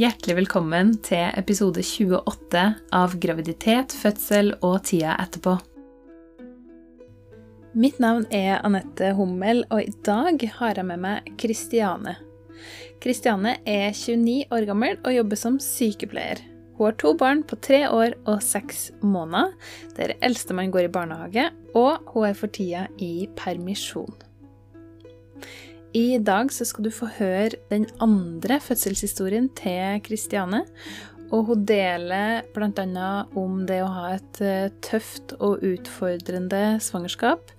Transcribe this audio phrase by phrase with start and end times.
[0.00, 2.60] Hjertelig velkommen til episode 28
[2.96, 5.58] av Graviditet, fødsel og tida etterpå.
[7.76, 12.14] Mitt navn er Anette Hummel, og i dag har jeg med meg Kristiane.
[13.04, 16.40] Kristiane er 29 år gammel og jobber som sykepleier.
[16.78, 19.52] Hun har to barn på tre år og seks måneder,
[20.00, 24.29] der eldstemann går i barnehage, og hun er for tida i permisjon.
[25.90, 30.62] I dag så skal du få høre den andre fødselshistorien til Kristiane.
[31.34, 33.06] Og hun deler bl.a.
[33.38, 37.50] om det å ha et eh, tøft og utfordrende svangerskap,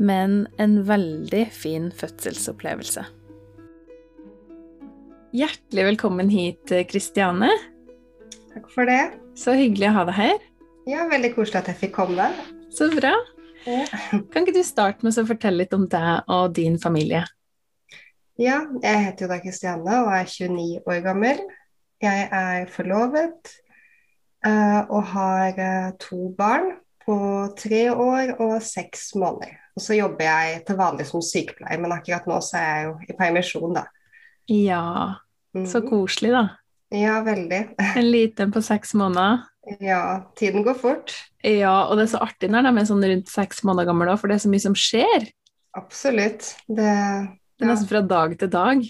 [0.00, 3.04] men en veldig fin fødselsopplevelse.
[5.36, 7.50] Hjertelig velkommen hit, Kristiane.
[8.54, 9.02] Takk for det.
[9.36, 10.46] Så hyggelig å ha deg her.
[10.88, 12.30] Ja, Veldig koselig at jeg fikk komme.
[12.72, 13.12] Så bra.
[13.68, 13.84] Ja.
[14.32, 17.26] Kan ikke du starte med å fortelle litt om deg og din familie?
[18.40, 21.40] Ja, jeg heter jo da Kristiane og er 29 år gammel.
[22.00, 23.50] Jeg er forlovet
[24.46, 26.70] uh, og har uh, to barn
[27.04, 27.16] på
[27.58, 29.58] tre år og seks måneder.
[29.76, 32.94] Og så jobber jeg til vanlig som sykepleier, men akkurat nå så er jeg jo
[33.12, 33.84] i permisjon, da.
[34.50, 34.84] Ja,
[35.54, 35.88] så Mhm.
[35.90, 36.42] koselig, da.
[36.90, 37.60] Ja, veldig.
[38.00, 39.44] En liten på seks måneder.
[39.80, 41.12] Ja, tiden går fort.
[41.44, 44.28] Ja, og det er så artig når de er sånn rundt seks måneder gamle, for
[44.28, 45.28] det er så mye som skjer.
[45.76, 46.54] Absolutt.
[46.66, 46.94] Det,
[47.60, 48.80] Det er nesten fra dag til dag.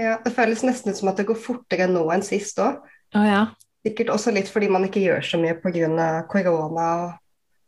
[0.00, 2.80] ja, det føles nesten ut som at det går fortere nå enn sist òg.
[3.14, 3.42] Oh, ja.
[3.84, 6.24] Sikkert også litt fordi man ikke gjør så mye pga.
[6.26, 7.10] korona og,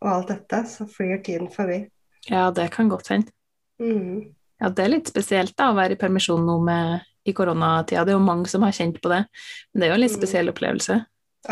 [0.01, 1.83] og alt dette, så flyr tiden forbi.
[2.31, 3.31] Ja, det kan godt hende.
[3.79, 4.33] Mm.
[4.61, 8.05] Ja, det er litt spesielt da, å være i permisjon nå med, i koronatida.
[8.07, 9.27] Det er jo mange som har kjent på det.
[9.75, 10.21] Men det er jo en litt Mm.
[10.23, 10.97] spesiell opplevelse.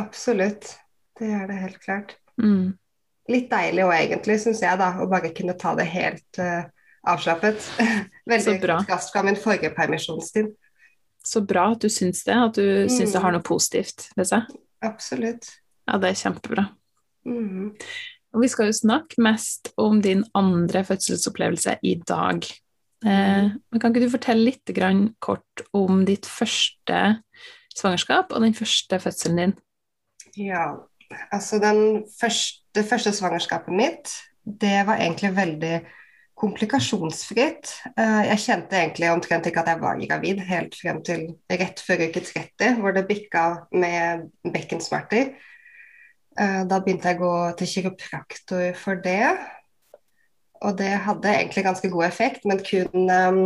[0.01, 0.79] Absolutt.
[1.19, 2.17] Det er det helt klart.
[2.41, 2.73] Mm.
[3.29, 6.65] Litt deilig òg, egentlig, syns jeg, da, å bare kunne ta det helt eh,
[7.07, 7.65] avslappet.
[8.31, 8.79] Veldig Så bra.
[8.83, 10.53] kontrast fra min forrige permisjonstid.
[11.25, 13.23] Så bra at du syns det, at du syns det Mm.
[13.25, 14.43] har noe positivt ved seg.
[14.85, 15.47] Absolutt.
[15.89, 16.67] Ja, det er kjempebra.
[17.27, 17.71] Mm.
[18.35, 22.45] Og vi skal jo snakke mest om din andre fødselsopplevelse i dag.
[23.07, 27.20] Eh, men kan ikke du fortelle litt grann kort om ditt første
[27.77, 29.55] svangerskap og den første fødselen din?
[30.37, 30.75] Ja,
[31.33, 34.13] altså den første, det første svangerskapet mitt,
[34.45, 35.75] det var egentlig veldig
[36.39, 37.70] komplikasjonsfritt.
[37.96, 42.06] Eh, Jeg kjente egentlig omtrent ikke at jeg var gravid, helt frem til rett før
[42.08, 45.34] uke 30, hvor det bikka med bekkensmerter.
[46.39, 49.36] Eh, Da begynte jeg å gå til kiropraktor for det.
[50.64, 53.40] Og det hadde egentlig ganske god effekt, men kun eh,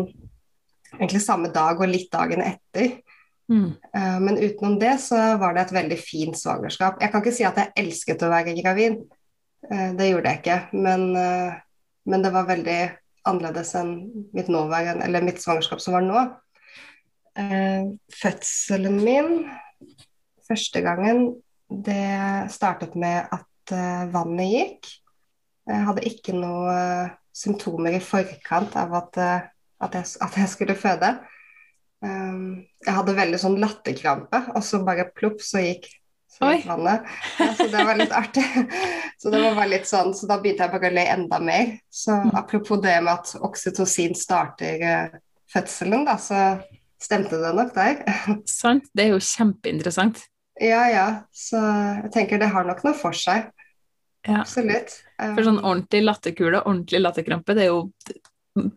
[0.99, 3.03] egentlig samme dag og litt dagen etter.
[3.49, 3.77] Mm.
[4.21, 6.99] Men utenom det så var det et veldig fint svangerskap.
[7.01, 8.99] Jeg kan ikke si at jeg elsket å være gravid,
[9.97, 10.59] det gjorde jeg ikke.
[10.77, 11.07] Men,
[12.09, 12.81] men det var veldig
[13.29, 13.95] annerledes enn
[14.37, 16.23] mitt mitt svangerskap som var nå.
[17.39, 19.33] Eh, Fødselen min
[20.49, 21.37] første gangen,
[21.69, 24.93] det startet med at eh, vannet gikk.
[25.69, 26.77] Jeg hadde ikke noe
[27.37, 29.51] symptomer i forkant av at, eh,
[29.85, 31.13] at, jeg, at jeg skulle føde.
[31.99, 35.89] Um, jeg hadde veldig sånn latterkrampe, og så bare plopp, så gikk,
[36.41, 37.03] vannet.
[37.39, 38.45] Ja, så det var litt artig.
[39.19, 41.73] Så det var bare litt sånn, så da begynte jeg bare å le enda mer.
[41.91, 42.31] Så Mm.
[42.39, 45.09] apropos det med at oksytocin starter eh,
[45.53, 46.63] fødselen, da, så
[47.01, 48.03] stemte det nok der.
[48.47, 48.85] Sant?
[48.95, 50.23] Det er jo kjempeinteressant.
[50.61, 51.07] Ja, ja.
[51.33, 51.59] Så
[52.03, 53.51] jeg tenker det har nok noe for seg.
[54.27, 54.41] Ja.
[54.43, 54.97] Absolutt.
[55.19, 57.93] For sånn ordentlig latterkule, ordentlig latterkrampe, det er jo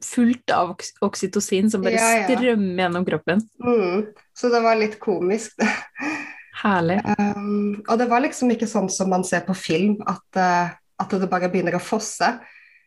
[0.06, 2.28] fullt av oks- oksytocin som bare Ja, ja.
[2.28, 3.41] strømmer gjennom kroppen.
[3.59, 4.03] mm,
[4.38, 5.57] så det var litt komisk.
[6.61, 6.99] Herlig.
[7.17, 11.16] Um, og det var liksom ikke sånn som man ser på film, at, uh, at
[11.17, 12.35] det bare begynner å fosse.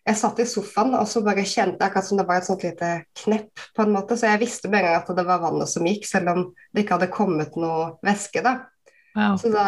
[0.04, 2.90] Jeg satt i sofaen og så bare kjente akkurat som det var et sånt lite
[3.24, 4.18] knepp, på en måte.
[4.20, 6.84] Så jeg visste med en gang at det var vannet som gikk, selv om det
[6.84, 8.44] ikke hadde kommet noe væske.
[8.44, 8.58] da.
[9.14, 9.38] Wow.
[9.40, 9.66] Så da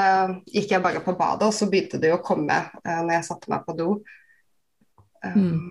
[0.50, 3.52] gikk jeg bare på badet, og så begynte det å komme uh, når jeg satte
[3.52, 3.90] meg på do.
[5.24, 5.70] Um,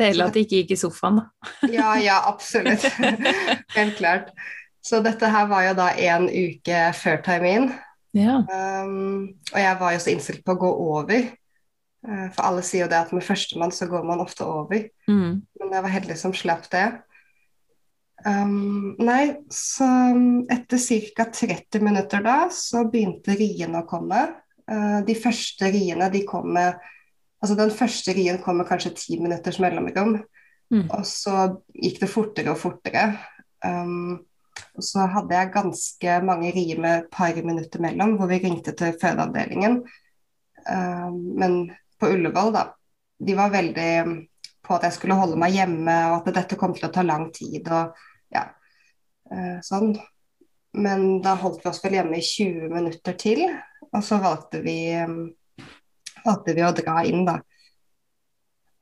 [0.00, 1.50] Deilig at det ikke gikk i sofaen, da.
[1.72, 2.84] ja, ja, absolutt.
[3.78, 4.32] Helt klart.
[4.84, 7.68] Så dette her var jo da en uke før termin.
[8.16, 8.40] Ja.
[8.48, 11.28] Um, og jeg var jo så innstilt på å gå over.
[12.06, 14.88] Uh, for alle sier jo det at med førstemann så går man ofte over.
[15.10, 15.42] Mm.
[15.60, 16.88] Men jeg var heldig som slapp det.
[18.24, 19.88] Um, nei, så
[20.52, 20.80] etter
[21.16, 21.28] ca.
[21.32, 24.26] 30 minutter da, så begynte riene å komme.
[24.70, 26.80] Uh, de første riene, de kom med
[27.40, 30.18] Altså den første rien kom med kanskje ti minutters mellomrom.
[30.68, 30.90] Mm.
[30.92, 33.06] Og så gikk det fortere og fortere.
[33.64, 34.18] Um,
[34.76, 39.80] og så hadde jeg ganske mange et par minutter mellom, hvor vi ringte til fødeavdelingen.
[40.70, 41.56] Um, men
[41.98, 42.64] på Ullevål, da,
[43.18, 43.92] de var veldig
[44.64, 47.28] på at jeg skulle holde meg hjemme, og at dette kom til å ta lang
[47.34, 47.66] tid.
[47.68, 47.96] og
[48.30, 48.46] ja,
[49.32, 49.96] eh, sånn.
[50.72, 53.42] men da holdt vi oss vel hjemme i 20 minutter til,
[53.90, 54.94] og så valgte vi,
[56.22, 57.40] valgte vi å dra inn, da.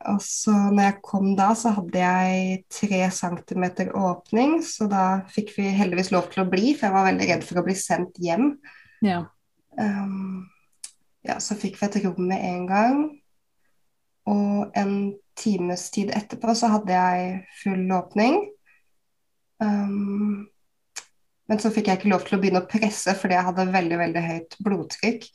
[0.06, 5.56] Og så når jeg kom da, så hadde jeg tre centimeter åpning, så da fikk
[5.56, 8.20] vi heldigvis lov til å bli, for jeg var veldig redd for å bli sendt
[8.22, 8.52] hjem.
[9.02, 9.24] Ja.
[9.74, 10.46] Um,
[11.26, 13.02] ja, så fikk vi et rom med en gang.
[14.28, 14.94] Og en
[15.38, 18.40] times tid etterpå så hadde jeg full åpning.
[19.58, 20.46] Um,
[21.48, 23.98] men så fikk jeg ikke lov til å begynne å presse fordi jeg hadde veldig
[23.98, 25.30] veldig høyt blodtrykk.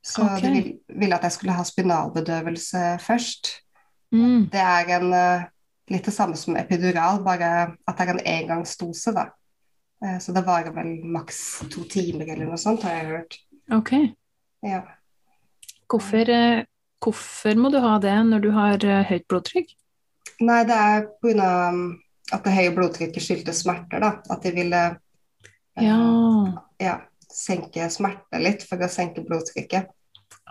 [0.00, 0.40] Så okay.
[0.40, 3.52] de ville, ville at jeg skulle ha spinalbedøvelse først.
[4.14, 4.48] Mm.
[4.50, 5.44] Det er en, eh,
[5.90, 9.28] litt det samme som epidural, bare at det er en engangsdose, da.
[10.04, 13.38] Eh, Så det varer vel maks to timer eller noe sånt, har jeg hørt.
[13.72, 13.92] Ok.
[14.62, 14.82] Ja.
[15.90, 16.64] Hvorfor, eh,
[17.02, 19.74] hvorfor må du ha det når du har høyt blodtrykk?
[20.40, 21.98] Nei, det er pga.
[22.32, 24.10] at det høye blodtrykket skyldtes smerter, da.
[24.30, 24.98] At de ville
[25.80, 27.00] Ja, ja,
[27.32, 29.88] senke smerte litt for å senke blodtrykket.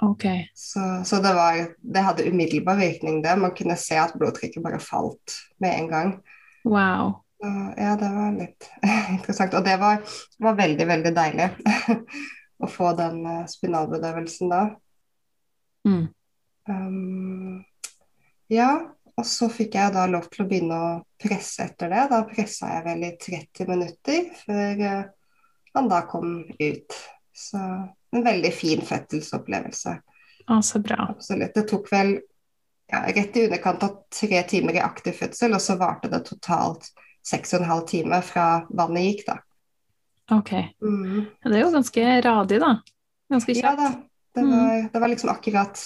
[0.01, 0.25] Ok.
[0.55, 3.35] Så, så det var Det hadde umiddelbar virkning, det.
[3.39, 6.13] Man kunne se at blodtrykket bare falt med en gang.
[6.63, 7.13] Wow.
[7.39, 8.69] Så, ja, det var litt
[9.15, 9.55] interessant.
[9.55, 10.03] Og det var,
[10.39, 11.49] var veldig, veldig deilig
[12.63, 14.63] å få den eh, spinalbedøvelsen da.
[15.87, 16.07] Mm.
[16.69, 17.61] Um,
[18.51, 18.71] ja,
[19.19, 22.03] og så fikk jeg da lov til å begynne å presse etter det.
[22.11, 25.07] Da pressa jeg vel i 30 minutter før eh,
[25.75, 26.99] han da kom ut.
[27.35, 27.63] Så
[28.11, 29.93] en veldig fin fødselsopplevelse.
[30.49, 31.05] Å, så bra.
[31.09, 31.53] Absolutt.
[31.55, 32.15] Det tok vel
[32.89, 36.89] ja, rett i underkant av tre timer i aktiv fødsel, og så varte det totalt
[37.29, 39.37] seks og en halv time fra vannet gikk, da.
[40.33, 40.51] Ok.
[40.81, 41.25] Mm.
[41.43, 42.71] Det er jo ganske radig, da.
[43.29, 43.77] Ganske Ja kjapt.
[43.83, 43.89] da.
[44.35, 44.51] Det Mm.
[44.51, 45.77] var, det var liksom akkurat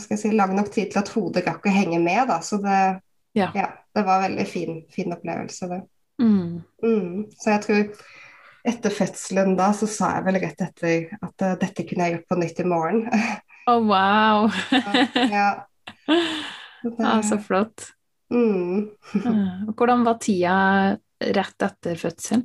[0.00, 2.38] si, lang nok tid til at hodet rakk å henge med, da.
[2.40, 3.00] Så det,
[3.34, 3.50] Ja.
[3.94, 5.82] det var en veldig fin, fin opplevelse, det.
[6.20, 6.62] Mm.
[6.82, 7.24] Mm.
[7.36, 8.04] Så jeg tror
[8.64, 12.28] etter fødselen da, så sa jeg vel rett etter at uh, dette kunne jeg gjort
[12.32, 13.02] på nytt i morgen.
[13.70, 14.48] Å, wow!
[15.36, 15.48] ja.
[16.06, 17.90] Det- Ja, så flott.
[18.32, 18.90] mm.
[19.76, 20.56] Hvordan var tida
[21.32, 22.42] rett etter fødselen?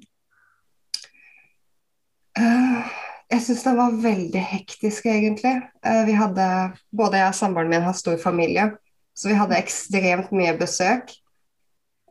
[2.39, 2.91] Eh,
[3.29, 5.55] Jeg syns det var veldig hektisk, egentlig.
[5.85, 6.45] Eh, Vi hadde,
[6.95, 8.71] både jeg og samboeren min har stor familie,
[9.13, 11.11] så vi hadde ekstremt mye besøk.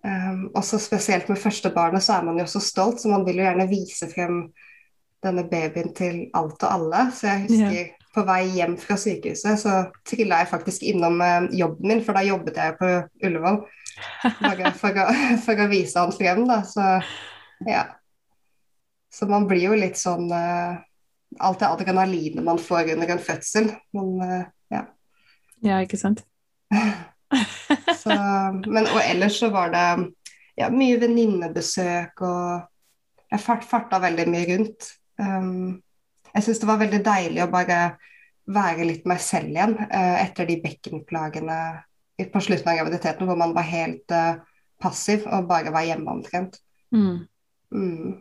[0.05, 3.41] Um, også spesielt med første barnet, så er man jo så stolt, så man vil
[3.41, 4.43] jo gjerne vise frem
[5.25, 7.09] denne babyen til alt og alle.
[7.15, 9.75] Så jeg husker på vei hjem fra sykehuset, så
[10.07, 12.93] trilla jeg faktisk innom eh, jobben min, for da jobbet jeg på
[13.27, 13.61] Ullevål.
[14.41, 15.07] Bare for å,
[15.47, 16.63] for å vise han frem, da.
[16.67, 16.85] Så
[17.67, 17.85] ja.
[19.13, 20.85] Så man blir jo litt sånn eh,
[21.45, 23.67] Alt det adrenalinet man får under en fødsel.
[23.93, 24.87] Men, eh, ja.
[25.61, 26.25] Ja, ikke sant?
[28.09, 29.87] Så, men, og ellers så var det
[30.59, 34.93] ja, mye venninnebesøk, og jeg fart, farta veldig mye rundt.
[35.21, 35.81] Um,
[36.35, 37.81] jeg syns det var veldig deilig å bare
[38.49, 41.59] være litt meg selv igjen uh, etter de bekkenplagene
[42.33, 44.41] på slutten av graviditeten, hvor man var helt uh,
[44.83, 46.59] passiv og bare var hjemme omtrent.
[46.95, 47.27] Mm.
[47.75, 48.17] Mm.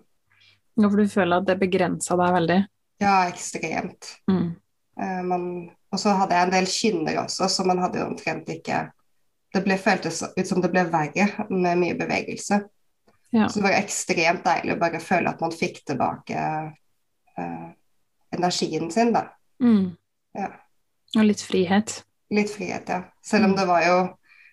[0.77, 2.59] Ja, for du føler at det begrensa deg veldig?
[3.01, 4.11] Ja, ekstremt.
[4.29, 4.51] Mm.
[4.99, 5.47] Uh, man,
[5.93, 8.85] og så hadde jeg en del kynner også, så man hadde jo omtrent ikke
[9.53, 12.61] Det ble, føltes ut som det ble verre med mye bevegelse.
[13.31, 13.47] Ja.
[13.49, 16.44] Så det var ekstremt deilig å bare føle at man fikk tilbake
[17.38, 17.67] uh,
[18.35, 19.25] energien sin, da.
[19.63, 19.95] Mm.
[20.37, 20.49] Ja.
[21.18, 22.01] Og litt frihet.
[22.31, 23.01] Litt frihet, ja.
[23.23, 23.57] Selv om Mm.
[23.57, 23.97] det var jo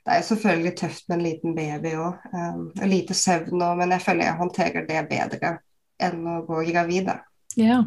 [0.05, 2.19] Det er jo selvfølgelig tøft med en liten baby òg.
[2.35, 5.53] Um, og lite søvn òg, men jeg føler jeg håndterer det bedre
[5.99, 7.15] enn å gå gravid, da.
[7.57, 7.79] Ja.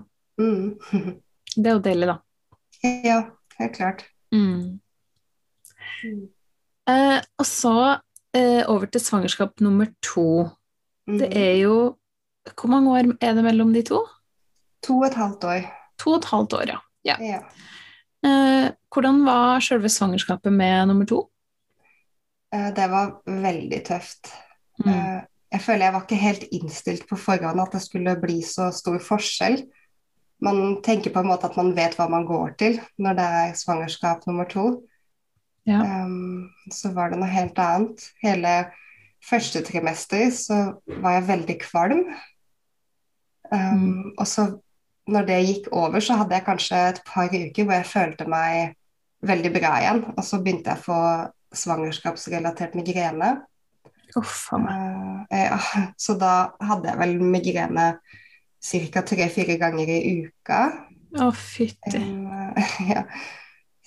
[0.42, 0.80] Mm.
[1.56, 2.18] Det er jo deilig, da.
[3.12, 3.20] ja,
[3.60, 4.02] helt klart.
[4.34, 4.80] Mm.
[6.88, 7.74] Eh, og så
[8.36, 10.48] eh, over til svangerskap nummer to.
[11.08, 11.17] Mm.
[11.22, 11.96] Det er jo
[12.56, 14.06] Hvor mange år er det mellom de to?
[14.88, 15.65] To og et halvt år.
[16.00, 16.77] To og et halvt år, ja.
[17.03, 17.15] ja.
[17.20, 17.39] Ja.
[18.24, 21.25] Eh, hvordan var selve svangerskapet med nummer to?
[22.53, 24.32] Eh, Det var veldig tøft.
[24.79, 24.94] Mm.
[24.94, 28.72] Eh, Jeg føler jeg var ikke helt innstilt på forhånd at det skulle bli så
[28.72, 29.62] stor forskjell.
[30.44, 33.53] Man tenker på en måte at man vet hva man går til når det er
[33.56, 34.84] svangerskap nummer to.
[35.68, 35.82] Ja.
[35.84, 38.06] Um, så var det noe helt annet.
[38.24, 38.54] Hele
[39.28, 40.62] første trimester så
[41.02, 42.06] var jeg veldig kvalm.
[43.52, 44.50] Um, Og så
[45.08, 48.76] når det gikk over, så hadde jeg kanskje et par uker hvor jeg følte meg
[49.28, 50.02] veldig bra igjen.
[50.16, 51.02] Og så begynte jeg å få
[51.56, 53.38] svangerskapsrelatert migrene.
[54.20, 54.50] Uff.
[54.54, 55.60] Eh, ja,
[56.06, 56.34] så da
[56.64, 57.90] hadde jeg vel migrene
[58.68, 59.04] ca.
[59.04, 60.62] tre-fire ganger i uka.
[61.18, 62.02] Å, fytti.
[62.02, 62.56] Um,
[62.94, 63.06] ja.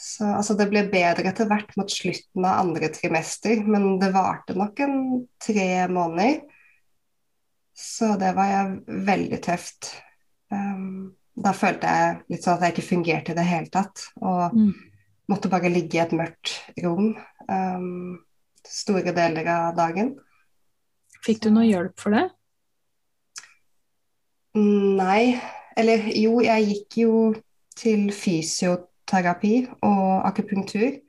[0.00, 4.56] Så altså, det ble bedre etter hvert mot slutten av andre trimester, men det varte
[4.56, 4.96] nok en
[5.42, 6.40] tre måneder.
[7.76, 9.90] Så det var jeg veldig tøft.
[10.52, 14.06] Um, da følte jeg litt sånn at jeg ikke fungerte i det hele tatt.
[14.20, 14.72] Og Mm.
[15.30, 17.14] måtte bare ligge i et mørkt rom
[17.48, 18.18] um,
[18.66, 20.14] store deler av dagen.
[21.24, 22.26] Fikk du noe hjelp for det?
[24.56, 25.40] Nei,
[25.78, 27.12] eller jo, jeg gikk jo
[27.78, 28.08] til
[29.10, 31.00] fysioterapi og akupunktur.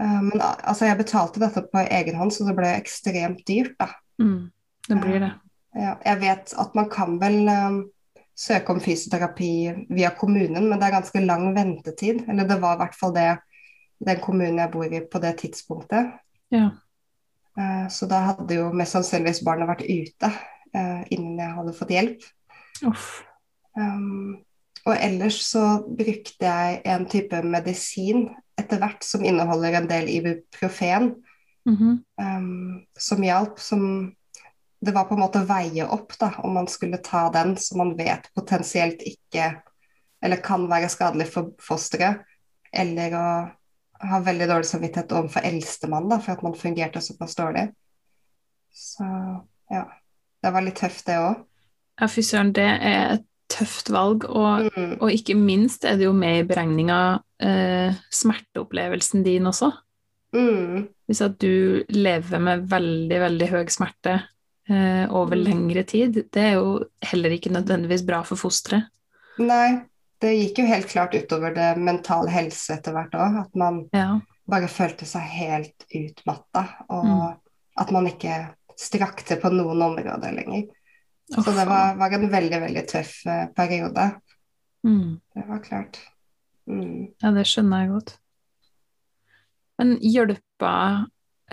[0.00, 3.90] Uh, men altså, jeg betalte dette på egen hånd, så det ble ekstremt dyrt, da.
[4.20, 4.50] Mm.
[4.88, 5.32] Det blir det.
[5.76, 7.80] Ja, jeg vet at man kan vel um,
[8.34, 9.52] søke om fysioterapi
[9.92, 12.24] via kommunen, men det er ganske lang ventetid.
[12.28, 13.28] Eller det var i hvert fall det
[14.00, 16.14] den kommunen jeg bor i på det tidspunktet.
[16.50, 16.70] Ja.
[17.58, 21.92] Uh, så da hadde jo mest sannsynligvis barnet vært ute uh, innen jeg hadde fått
[21.94, 22.24] hjelp.
[22.88, 23.10] Uff.
[23.76, 24.40] Um,
[24.86, 28.28] og ellers så brukte jeg en type medisin
[28.60, 31.14] etter hvert som inneholder en del ibuprofen,
[31.66, 32.04] Mhm.
[32.20, 33.58] um, som hjalp.
[33.60, 34.16] Som
[34.80, 37.78] det var på en måte å veie opp da, om man skulle ta den som
[37.78, 39.62] man vet potensielt ikke
[40.22, 42.24] eller kan være skadelig for fosteret,
[42.72, 43.26] eller å
[44.08, 47.70] ha veldig dårlig samvittighet overfor eldstemann da, for at man fungerte såpass dårlig.
[48.72, 49.04] Så
[49.70, 49.84] ja,
[50.42, 51.44] det var litt tøft det òg.
[52.00, 53.26] Ja, fy søren, det er et
[53.60, 54.96] tøft valg, og, Mm.
[55.00, 59.70] og ikke minst er det jo med i beregninga eh, smerteopplevelsen din også.
[60.34, 60.88] Mm.
[61.08, 64.18] Hvis at du lever med veldig, veldig høy smerte
[64.70, 65.44] eh, over Mm.
[65.44, 68.84] lengre tid, det er jo heller ikke nødvendigvis bra for fosteret.
[69.38, 69.80] Nei,
[70.20, 73.40] det gikk jo helt klart utover det mentale helse etter hvert òg.
[73.46, 74.20] At man Ja.
[74.48, 77.36] bare følte seg helt utmatta, og Mm.
[77.78, 80.68] at man ikke strakk til på noen områder lenger.
[81.30, 84.10] Så det var, var en veldig, veldig tøff eh, periode.
[84.86, 85.20] mm.
[85.34, 86.00] Det var klart.
[86.70, 87.14] Mm.
[87.22, 88.12] Ja, det skjønner jeg godt.
[89.80, 90.72] Men hjelpa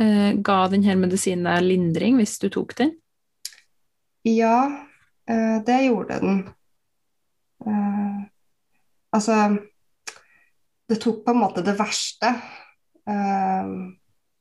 [0.01, 2.97] eh, Ga denne medisinen deg lindring hvis du tok den?
[4.27, 4.57] Ja,
[5.29, 6.41] eh, det gjorde den.
[7.65, 8.19] Eh,
[9.15, 9.57] altså
[10.87, 12.29] Det tok på en måte det verste,
[13.09, 13.71] eh,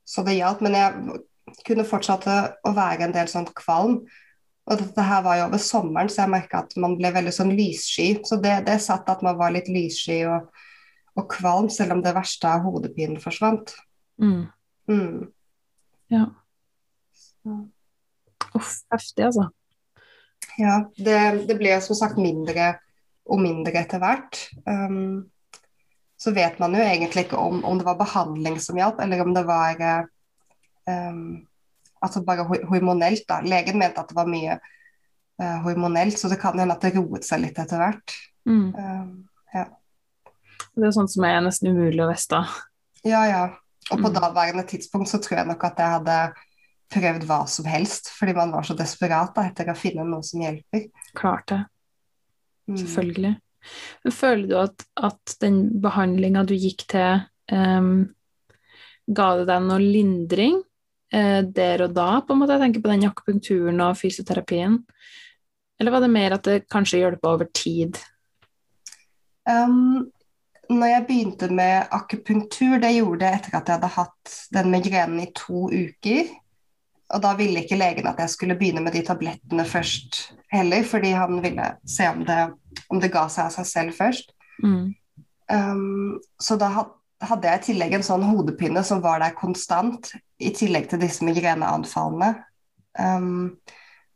[0.07, 0.61] så det hjalp.
[0.63, 1.21] Men jeg
[1.67, 4.01] kunne fortsette å være en del sånn kvalm.
[4.67, 7.53] Og dette her var jo over sommeren, så jeg merka at man ble veldig sånn
[7.55, 8.09] lyssky.
[8.27, 10.49] Så det, det satt at man var litt lyssky og,
[11.15, 13.77] og kvalm, selv om det verste av hodepinen forsvant.
[14.23, 14.49] Mm.
[14.91, 15.29] Mm.
[16.11, 16.25] Ja.
[18.57, 19.49] Uff, heftig, altså.
[20.59, 22.75] Ja, det, det ble som sagt mindre
[23.27, 24.39] og mindre etter hvert.
[24.67, 25.29] Um,
[26.19, 29.35] så vet man jo egentlig ikke om, om det var behandling som hjalp, eller om
[29.37, 30.07] det var eh,
[30.89, 31.45] um,
[32.03, 33.25] altså bare hormonelt.
[33.29, 33.41] da.
[33.45, 37.25] Legen mente at det var mye uh, hormonelt, så det kan hende at det roet
[37.25, 38.17] seg litt etter hvert.
[38.49, 38.69] Mm.
[38.75, 39.29] Um,
[40.77, 42.43] Det er sånt som er nesten umulig å vite.
[43.05, 43.45] ja, ja.
[43.93, 44.15] Og på Mm.
[44.19, 46.33] daværende tidspunkt så tror jeg nok at jeg hadde
[46.91, 50.41] prøvd hva som helst, fordi man var så desperat da, etter å finne noe som
[50.43, 50.89] hjelper.
[51.15, 51.61] Klart det.
[52.69, 52.77] Mm.
[52.77, 53.33] Selvfølgelig.
[54.05, 57.23] Men føler du at, at den behandlinga du gikk til,
[57.53, 58.15] um,
[59.07, 60.61] ga det deg noe lindring
[61.13, 62.57] der og da, på en måte?
[62.57, 64.81] Jeg tenker på den akupunkturen og fysioterapien.
[65.81, 67.99] Eller var det mer at det kanskje hjelpa over tid?
[69.47, 70.09] Um,
[70.71, 75.23] når jeg begynte med akupunktur, det gjorde jeg etter at jeg hadde hatt den migrenen
[75.23, 76.33] i to uker.
[77.15, 81.13] Og da ville ikke legen at jeg skulle begynne med de tablettene først heller, fordi
[81.15, 82.41] han ville se om det,
[82.91, 84.33] om det ga seg av seg selv først.
[84.65, 84.95] Mm.
[85.53, 86.95] Um, så da had-
[87.31, 91.25] hadde jeg i tillegg en sånn hodepine som var der konstant, i tillegg til disse
[91.25, 92.35] migreneanfallene.
[92.99, 93.57] Um,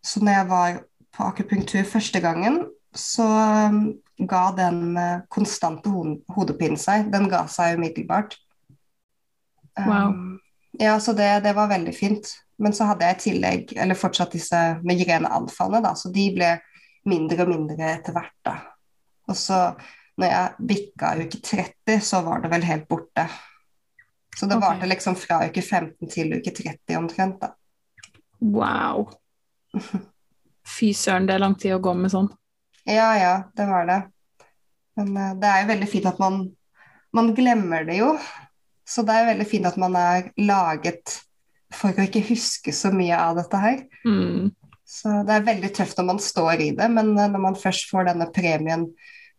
[0.04, 0.78] så når jeg var
[1.16, 2.62] på akupunktur første gangen,
[2.96, 3.26] så
[3.70, 3.80] um,
[4.28, 6.04] ga den uh, konstante ho
[6.36, 7.08] hodepinen seg.
[7.12, 8.36] Den ga seg umiddelbart.
[9.80, 10.12] Wow.
[10.12, 10.40] Um,
[10.80, 12.34] ja, så det, det var veldig fint.
[12.60, 16.50] Men så hadde jeg i tillegg, eller fortsatt disse migreneanfallene, da, så de ble
[17.08, 18.58] mindre og mindre etter hvert, da.
[19.30, 19.62] Og så
[20.20, 23.26] når jeg bikka uke 30, så var det vel helt borte.
[24.36, 24.68] Så det okay.
[24.68, 27.54] varte liksom fra uke 15 til uke 30 omtrent, da.
[28.40, 29.08] Wow.
[30.76, 32.30] Fy søren, det er lang tid å gå med sånn.
[32.88, 33.98] Ja, ja, det var det.
[35.00, 36.40] Men uh, det er jo veldig fint at man,
[37.16, 38.14] man glemmer det jo.
[38.88, 41.20] Så det er jo veldig fint at man er laget
[41.74, 43.84] for å ikke huske så mye av dette her.
[44.04, 44.50] Mm.
[44.90, 47.90] Så det er veldig tøft når man står i det, men uh, når man først
[47.90, 48.88] får denne premien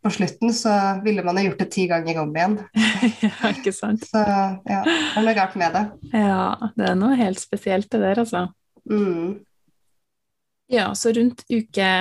[0.01, 0.73] på slutten, så
[1.05, 2.57] ville man ha gjort det ti ganger om igjen.
[3.27, 4.07] ja, ikke sant?
[4.09, 5.85] Så ja, det er noe galt med det.
[6.15, 8.47] Ja, det er noe helt spesielt det der, altså.
[8.89, 9.41] Mm.
[10.71, 11.91] Ja, så rundt uke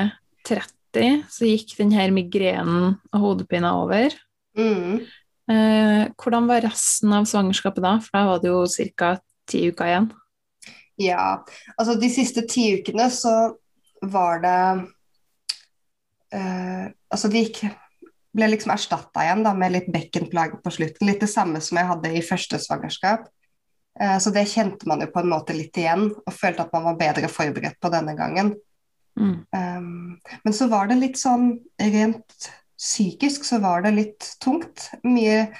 [0.49, 4.15] 30 så gikk den her migrenen og hodepina over.
[4.59, 5.03] Mm.
[5.51, 7.97] Eh, hvordan var resten av svangerskapet da?
[8.05, 8.65] For da var det jo
[8.97, 9.17] ca.
[9.51, 10.09] ti uker igjen.
[11.01, 11.43] Ja,
[11.77, 13.35] altså de siste ti ukene så
[14.01, 14.59] var det
[16.37, 17.65] eh, Altså, det gikk
[18.37, 21.09] ble liksom erstatta igjen da, med litt bekkenplager på slutten.
[21.09, 23.27] Litt det samme som jeg hadde i første svangerskap.
[24.01, 26.87] Eh, så det kjente man jo på en måte litt igjen, og følte at man
[26.91, 28.55] var bedre forberedt på denne gangen.
[29.19, 29.35] Mm.
[29.53, 34.87] Um, men så var det litt sånn rent psykisk så var det litt tungt.
[35.05, 35.51] Mye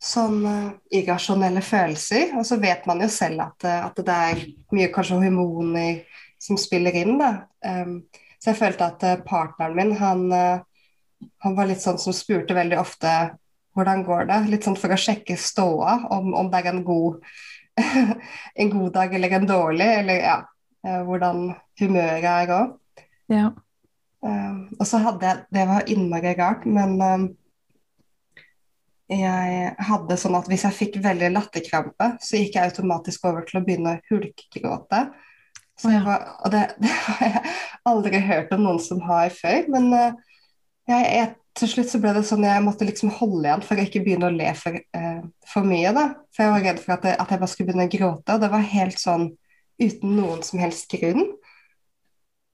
[0.00, 2.36] sånn uh, irrasjonelle følelser.
[2.38, 4.46] Og så vet man jo selv at, at, det er
[4.76, 7.32] mye kanskje hormoner som spiller inn, da.
[7.66, 7.98] Um,
[8.38, 10.28] så jeg følte at partneren min, han
[11.44, 13.12] han var litt sånn som spurte veldig ofte
[13.76, 17.20] hvordan går det, litt sånn for å sjekke ståa, om, om det er en god,
[18.62, 20.36] en god dag eller en dårlig, eller ja,
[20.86, 22.76] eh, hvordan humøret er òg.
[23.32, 23.50] Ja.
[24.26, 27.26] Um, og så hadde jeg Det var innmari rart, men um,
[29.12, 33.60] jeg hadde sånn at hvis jeg fikk veldig latterkrampe, så gikk jeg automatisk over til
[33.60, 35.04] å begynne å hulkegråte.
[35.76, 37.44] Så jeg var, og det, det, har jeg
[37.92, 40.25] aldri hørt om noen som har før, men uh,
[40.86, 43.86] jeg, jeg, til slutt så ble det sånn jeg måtte liksom holde igjen for å
[43.86, 45.92] ikke begynne å le for, eh, for mye.
[45.96, 46.06] da.
[46.34, 48.36] For jeg var redd for at, jeg, at, jeg bare skulle begynne å gråte.
[48.36, 49.26] Og det var helt sånn
[49.80, 51.24] uten noen som helst grunn.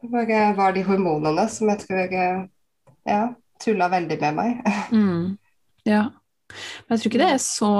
[0.02, 2.40] Det bare var de hormonene som jeg tror eh,
[3.10, 3.22] ja,
[3.62, 4.64] tulla veldig med meg.
[4.92, 5.38] Mm.
[5.88, 6.08] Ja.
[6.84, 7.74] Men jeg tror ikke det er så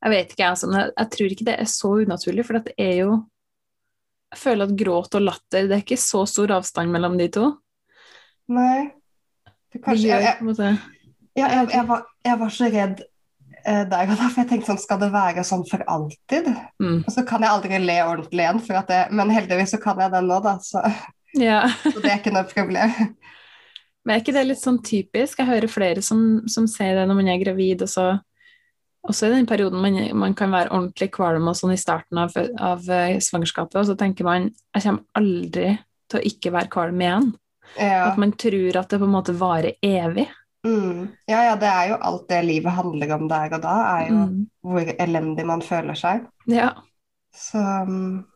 [0.00, 2.94] Jeg vet ikke, altså, men jeg, tror ikke det er så unaturlig, for det er
[3.02, 3.10] jo
[4.32, 7.50] Jeg føler at gråt og latter, det er ikke så stor avstand mellom de to.
[8.50, 8.90] Nei.
[9.78, 10.78] Kanskje, gjør, jeg, jeg,
[11.38, 13.02] ja, jeg, jeg, var, jeg, var, så redd
[13.62, 16.50] eh, der og da, for jeg tenkte sånn, skal det være sånn for alltid?
[16.82, 16.96] Mm.
[17.04, 20.40] Og så kan jeg aldri le ordentlig igjen, men heldigvis så kan jeg den nå,
[20.42, 20.56] da.
[20.64, 20.82] Så,
[21.38, 21.62] ja.
[21.84, 22.96] så det er ikke noe problem.
[24.00, 25.42] Men er ikke det litt sånn typisk?
[25.42, 28.06] Jeg hører flere som, som sier det når man er gravid, og så
[29.06, 32.32] også i den perioden man, man kan være ordentlig kvalm og sånn i starten av,
[32.36, 35.68] av uh, svangerskapet, og så tenker man jeg kommer aldri
[36.10, 37.30] til å ikke være kvalm igjen.
[37.78, 38.10] Ja.
[38.10, 40.26] At man tror at det på en måte varer evig.
[40.66, 41.06] Mm.
[41.30, 44.16] Ja, ja, det er jo alt det livet handler om der og da, er jo
[44.26, 44.40] Mm.
[44.66, 46.26] hvor elendig man føler seg.
[46.50, 46.72] Ja,
[47.32, 48.26] Så um,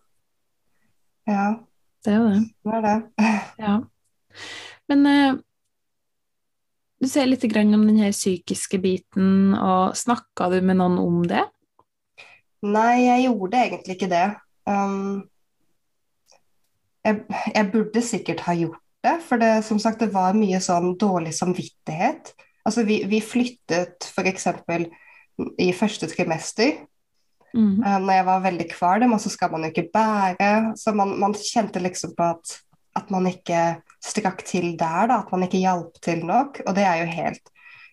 [1.27, 1.57] ja,
[2.05, 2.39] det er jo det.
[2.63, 2.95] Sånn er det.
[3.65, 3.75] Ja.
[4.89, 5.35] Men eh,
[7.03, 11.21] du sier litt grann om den her psykiske biten, og snakka du med noen om
[11.29, 11.43] det?
[12.65, 14.25] Nei, jeg gjorde egentlig ikke det.
[14.65, 15.27] Um,
[17.05, 17.21] jeg,
[17.53, 21.35] jeg burde sikkert ha gjort det, for det, som sagt, det var mye sånn dårlig
[21.37, 22.33] samvittighet.
[22.65, 24.49] Altså, vi, vi flyttet f.eks.
[25.61, 26.83] i første trimester,
[27.55, 27.83] Mm.
[27.83, 27.99] -hmm.
[27.99, 30.73] når jeg var veldig kvalm, og så skal man jo ikke bære.
[30.77, 32.57] Så man, man kjente liksom på at,
[32.97, 36.61] at man ikke strakk til der, da, at man ikke hjalp til nok.
[36.67, 37.51] Og det er jo helt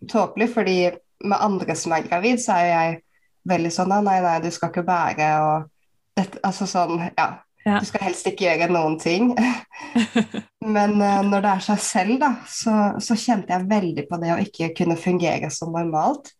[0.10, 0.90] tåpelig, fordi
[1.24, 3.02] med andre som er gravid, så er jo jeg
[3.50, 5.70] veldig sånn nei, nei, du skal ikke bære, og
[6.18, 7.30] dette, altså sånn, ja.
[7.66, 7.78] Ja.
[7.80, 9.32] Du skal helst ikke gjøre noen ting.
[10.76, 14.32] Men uh, når det er seg selv, da, så, så kjente jeg veldig på det
[14.34, 16.32] å ikke kunne fungere som normalt.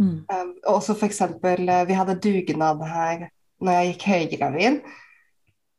[0.00, 0.24] Mm.
[0.24, 3.26] Um, og også eksempel, uh, vi hadde dugnad her
[3.62, 4.78] når jeg gikk høygravid.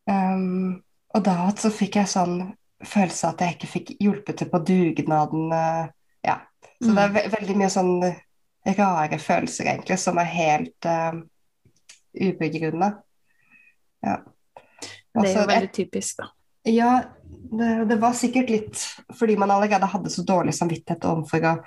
[0.10, 2.38] Um, og da så fikk jeg sånn
[2.84, 5.50] følelse at jeg ikke fikk hjulpet til på dugnaden.
[5.50, 5.90] Uh,
[6.26, 6.42] ja.
[6.84, 6.96] Så Mm.
[6.96, 7.94] det er ve veldig mye sånn
[8.78, 11.16] rare følelser, egentlig, som er helt uh,
[12.14, 12.94] ubegrunna.
[14.04, 14.18] Ja.
[15.14, 16.30] Det er Altså, jo veldig typisk, da.
[16.74, 16.92] ja,
[17.54, 21.58] det, det var sikkert litt fordi man allerede hadde så dårlig samvittighet overfor å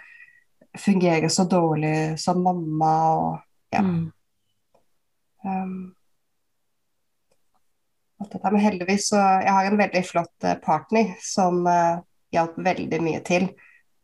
[0.76, 3.28] fungere så dårlig som mamma og
[3.74, 3.82] ja.
[3.82, 4.12] Mm.
[5.46, 5.94] Um.
[8.42, 12.00] Men heldigvis så Jeg har en veldig flott eh, partner som uh,
[12.32, 13.50] hjalp veldig mye til.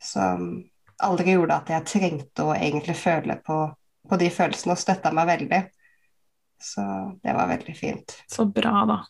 [0.02, 0.50] Som
[1.02, 3.62] aldri gjorde at jeg trengte å egentlig føle på,
[4.08, 5.62] på de følelsene, og støtta meg veldig.
[6.62, 6.84] Så
[7.24, 8.18] det var veldig fint.
[8.30, 9.00] Så bra, da.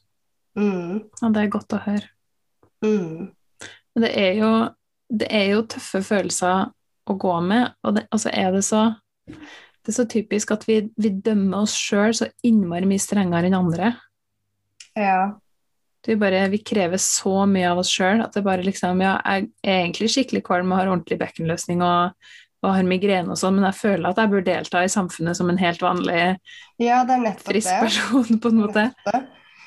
[0.59, 2.09] Mm, Og det er godt å høre.
[2.85, 3.31] mm,
[4.03, 4.53] det er jo,
[5.09, 6.73] det er jo tøffe følelser
[7.07, 8.87] å gå med, og det, altså er det så
[9.83, 13.59] det er så typisk at vi, vi dømmer oss sjøl så innmari mye strengere enn
[13.59, 13.95] andre.
[14.95, 15.39] ja.
[16.03, 19.53] Vi, bare, vi krever så mye av oss sjøl at det bare liksom Ja, jeg
[19.63, 22.17] er egentlig skikkelig kvalm og har ordentlig bekkenløsning og,
[22.63, 25.51] og har migrene og sånn, men jeg føler at jeg bør delta i samfunnet som
[25.53, 26.25] en helt vanlig
[26.83, 28.89] ja, det frisk person, på en måte.
[29.07, 29.23] det.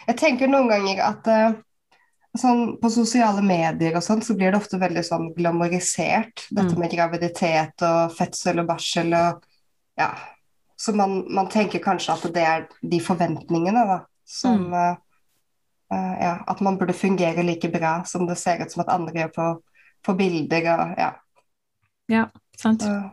[0.08, 1.56] Jeg tenker noen ganger at uh,
[2.38, 6.80] sånn, på sosiale medier og sånn, så blir det ofte veldig sånn glamorisert, dette Mm.
[6.80, 9.44] med graviditet og fødsel og barsel og
[9.98, 10.12] ja.
[10.78, 14.74] Så man, man tenker kanskje at det er de forventningene, da, som Mm.
[14.74, 14.96] uh,
[15.94, 19.14] uh, Ja, at man burde fungere like bra som det ser ut som at andre
[19.14, 19.62] gjør på,
[20.04, 21.12] på bilder og ja.
[22.58, 22.82] Sant?
[22.82, 23.12] Så-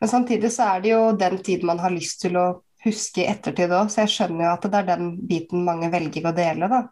[0.00, 3.28] Men samtidig så er det jo den tid man har lyst til å huske i
[3.30, 6.68] ettertid òg, så jeg skjønner jo at det er den biten mange velger å dele,
[6.70, 6.82] da.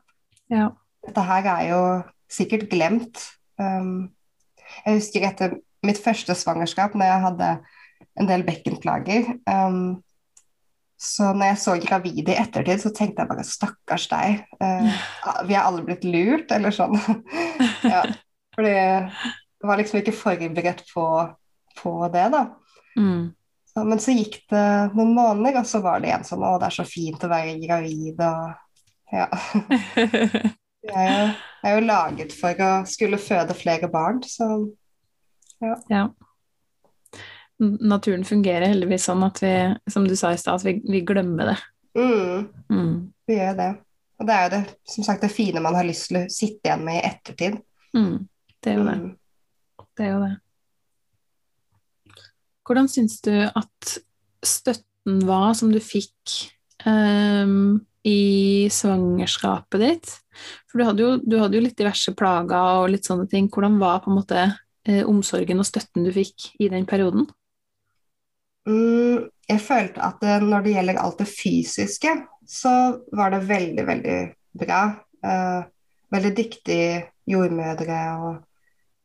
[0.50, 0.70] Ja.
[1.06, 1.82] dette her er jo
[2.30, 3.22] sikkert glemt.
[3.60, 4.10] Um,
[4.84, 7.50] jeg husker etter mitt første svangerskap, når jeg hadde
[8.20, 10.00] en del bekkenplager um,
[11.00, 14.42] Så når jeg så gravide i ettertid, så tenkte jeg bare stakkars deg.
[14.60, 14.90] Uh,
[15.48, 16.98] vi er alle blitt lurt, eller sånn.
[17.94, 18.02] ja,
[18.56, 21.06] fordi jeg var liksom ikke forberedt på,
[21.80, 22.42] på det, da.
[23.00, 23.30] Mm.
[23.70, 24.64] Så, men så gikk det
[24.96, 27.54] noen måneder, og så var det en sånn Å, det er så fint å være
[27.62, 29.28] gravid, og ja.
[30.80, 31.24] Jeg er, jo,
[31.60, 34.46] jeg er jo laget for å skulle føde flere barn, så
[35.60, 35.74] ja.
[35.92, 36.06] ja.
[37.60, 39.52] Naturen fungerer heldigvis sånn at vi,
[39.92, 41.56] som du sa i stad, at vi, vi, glemmer det.
[42.00, 42.46] Mm.
[42.72, 42.94] Mm.
[43.28, 43.70] Vi gjør det.
[44.20, 44.62] Og det er jo det,
[44.94, 47.60] som sagt, det fine man har lyst til å sitte igjen med i ettertid.
[47.96, 48.16] Mm.
[48.56, 48.96] Det er jo det.
[49.02, 49.84] Mm.
[49.96, 50.32] Det er jo det.
[52.70, 53.92] Hvordan syns du at
[54.46, 56.36] støtten var som du fikk
[56.86, 60.12] um, i svangerskapet ditt?
[60.70, 63.48] For du hadde, jo, du hadde, jo, litt diverse plager og litt sånne ting.
[63.50, 64.44] Hvordan var på en måte
[64.86, 67.26] eh, omsorgen og støtten du fikk i den perioden?
[68.70, 72.14] Mm, jeg følte at det, når det gjelder alt det fysiske,
[72.46, 72.74] så
[73.18, 74.20] var det veldig, veldig
[74.62, 74.84] bra.
[75.26, 75.58] Eh,
[76.14, 77.02] veldig dyktige
[77.34, 77.98] jordmødre.
[78.28, 78.38] Og,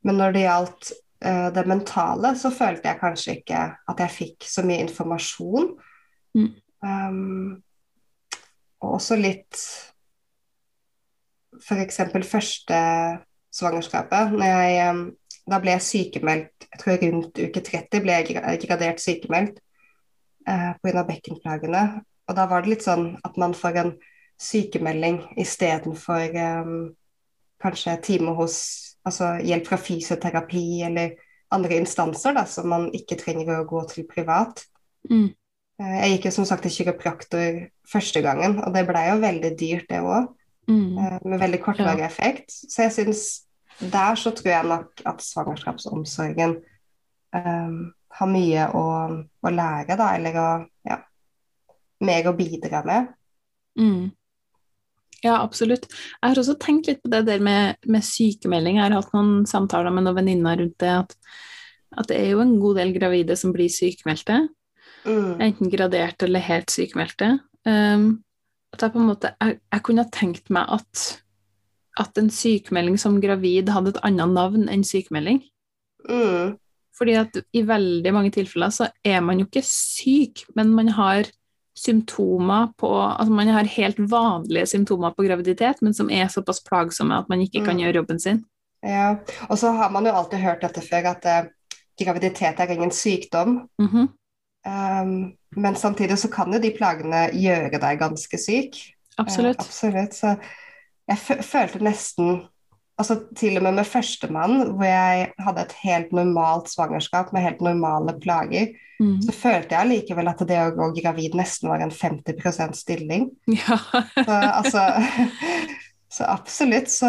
[0.06, 4.48] men når det gjaldt eh, det mentale, så følte jeg kanskje ikke at jeg fikk
[4.50, 5.72] så mye informasjon.
[6.38, 6.50] Mm.
[6.86, 7.64] Um,
[8.84, 9.58] og også litt
[11.58, 12.02] F.eks.
[12.30, 12.80] første
[13.56, 14.36] svangerskapet.
[14.44, 14.96] Jeg,
[15.50, 19.62] da ble jeg sykemeldt jeg tror rundt uke 30 ble jeg gradert sykemeldt
[20.50, 21.06] uh, pga.
[21.08, 21.86] bekkenplagene.
[22.28, 23.94] Og da var det litt sånn at man får en
[24.42, 26.74] sykemelding istedenfor um,
[27.62, 28.58] kanskje time hos
[29.06, 31.12] Altså hjelp fra fysioterapi eller
[31.54, 34.64] andre instanser da, som man ikke trenger å gå til privat.
[35.12, 35.28] Mm.
[35.78, 37.60] Eh, jeg gikk jo som sagt til kiropraktor
[37.92, 40.32] første gangen, og det blei jo veldig dyrt, det òg.
[40.66, 40.98] Mm.
[40.98, 42.10] Eh, med veldig kortvarig Ja.
[42.10, 42.50] effekt.
[42.50, 43.22] Så jeg syns
[43.80, 46.56] der så tror jeg nok at svangerskapsomsorgen
[47.36, 48.86] um, har mye å,
[49.44, 50.50] å lære, da, eller å
[50.88, 51.02] ja,
[52.00, 53.10] mer å bidra med.
[53.78, 54.12] Mm.
[55.26, 55.88] Ja, absolutt.
[55.90, 58.78] Jeg har også tenkt litt på det der med, med sykemelding.
[58.78, 61.16] Jeg har hatt noen samtaler med noen venninner rundt det, at,
[61.98, 64.44] at det er jo en god del gravide som blir sykemeldte.
[65.06, 65.42] Mm.
[65.42, 67.38] Enten gradert eller helt sykemeldte.
[67.66, 68.26] Um,
[68.76, 71.06] at jeg på en måte jeg, jeg kunne ha tenkt meg at,
[72.02, 75.42] at en sykemelding som gravid hadde et annet navn enn sykemelding.
[76.06, 76.58] Mm.
[76.96, 81.32] Fordi at i veldig mange tilfeller så er man jo ikke syk, men man har
[81.76, 87.18] symptomer på Altså man har helt vanlige symptomer på graviditet, men som er såpass plagsomme
[87.18, 87.82] at man ikke kan Mm.
[87.84, 88.46] gjøre jobben sin.
[88.84, 89.16] Ja.
[89.50, 91.48] Og så har man jo alltid hørt dette før, at eh,
[92.06, 93.70] graviditet er ingen sykdom.
[93.80, 94.10] Mhm.
[94.68, 98.76] Um, men samtidig så kan jo de plagene gjøre deg ganske syk.
[99.18, 99.60] Absolutt.
[99.60, 100.14] Eh, absolutt.
[100.14, 100.36] Så
[101.08, 102.48] jeg følte nesten
[102.96, 107.64] Altså til og med med førstemann, hvor jeg hadde et helt normalt svangerskap med helt
[107.66, 108.70] normale plager,
[109.02, 109.18] mm.
[109.26, 113.28] så følte jeg likevel at det å gå gravid nesten var en 50% stilling.
[113.52, 113.82] Ja.
[114.16, 114.86] Så altså
[116.18, 116.90] Så absolutt.
[116.90, 117.08] Så,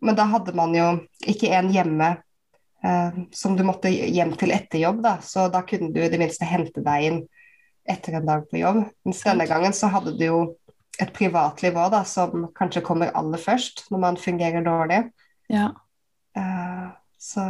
[0.00, 0.86] men da hadde man jo
[1.28, 2.06] ikke en hjemme
[2.84, 5.18] eh, som du måtte hjem til etter jobb, da.
[5.20, 7.18] Så da kunne du i det minste hente deg inn
[7.90, 8.86] etter en dag på jobb.
[9.04, 10.40] Mens denne gangen så hadde du jo
[11.00, 15.10] et privatliv òg, da, som kanskje kommer aller først når man fungerer dårlig.
[15.50, 15.70] ja.
[16.38, 17.42] Uh, så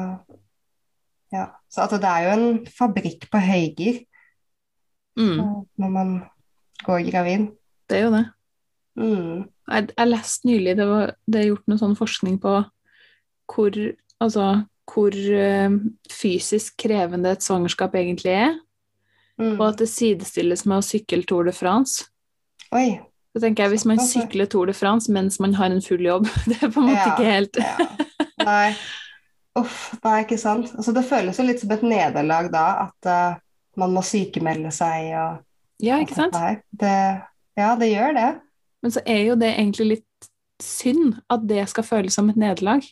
[1.32, 1.44] ja.
[1.70, 4.04] Så altså, det er jo en fabrikk på høygir
[5.18, 5.40] Mm.
[5.40, 6.10] eh, når man
[6.86, 7.48] går gravid.
[7.90, 8.24] Det er jo det.
[8.96, 9.48] Mm.
[9.68, 12.52] Jeg, jeg leste nylig det, var, det er gjort noe sånn forskning på
[13.52, 13.76] hvor,
[14.22, 14.46] altså,
[14.86, 15.76] hvor uh,
[16.10, 18.58] fysisk krevende et svangerskap egentlig er,
[19.40, 19.54] Mm.
[19.60, 22.04] og at det sidestilles med å sykle Tour de France.
[22.76, 23.00] Oi.
[23.30, 26.26] Så tenker jeg, Hvis man sykler Tour de France mens man har en full jobb,
[26.50, 27.76] det er på en måte Ja, ikke helt Ja.
[28.40, 28.72] Nei.
[29.58, 30.70] Uff, nei, ikke sant.
[30.78, 33.40] Altså, det føles jo litt som et nederlag da, at uh,
[33.82, 35.40] man må sykemelde seg og
[35.82, 36.38] Ja, ikke sant?
[36.70, 36.94] Det,
[37.58, 38.28] ja, det gjør det.
[38.80, 40.30] Men så er jo det egentlig litt
[40.62, 42.84] synd at det skal føles som et nederlag.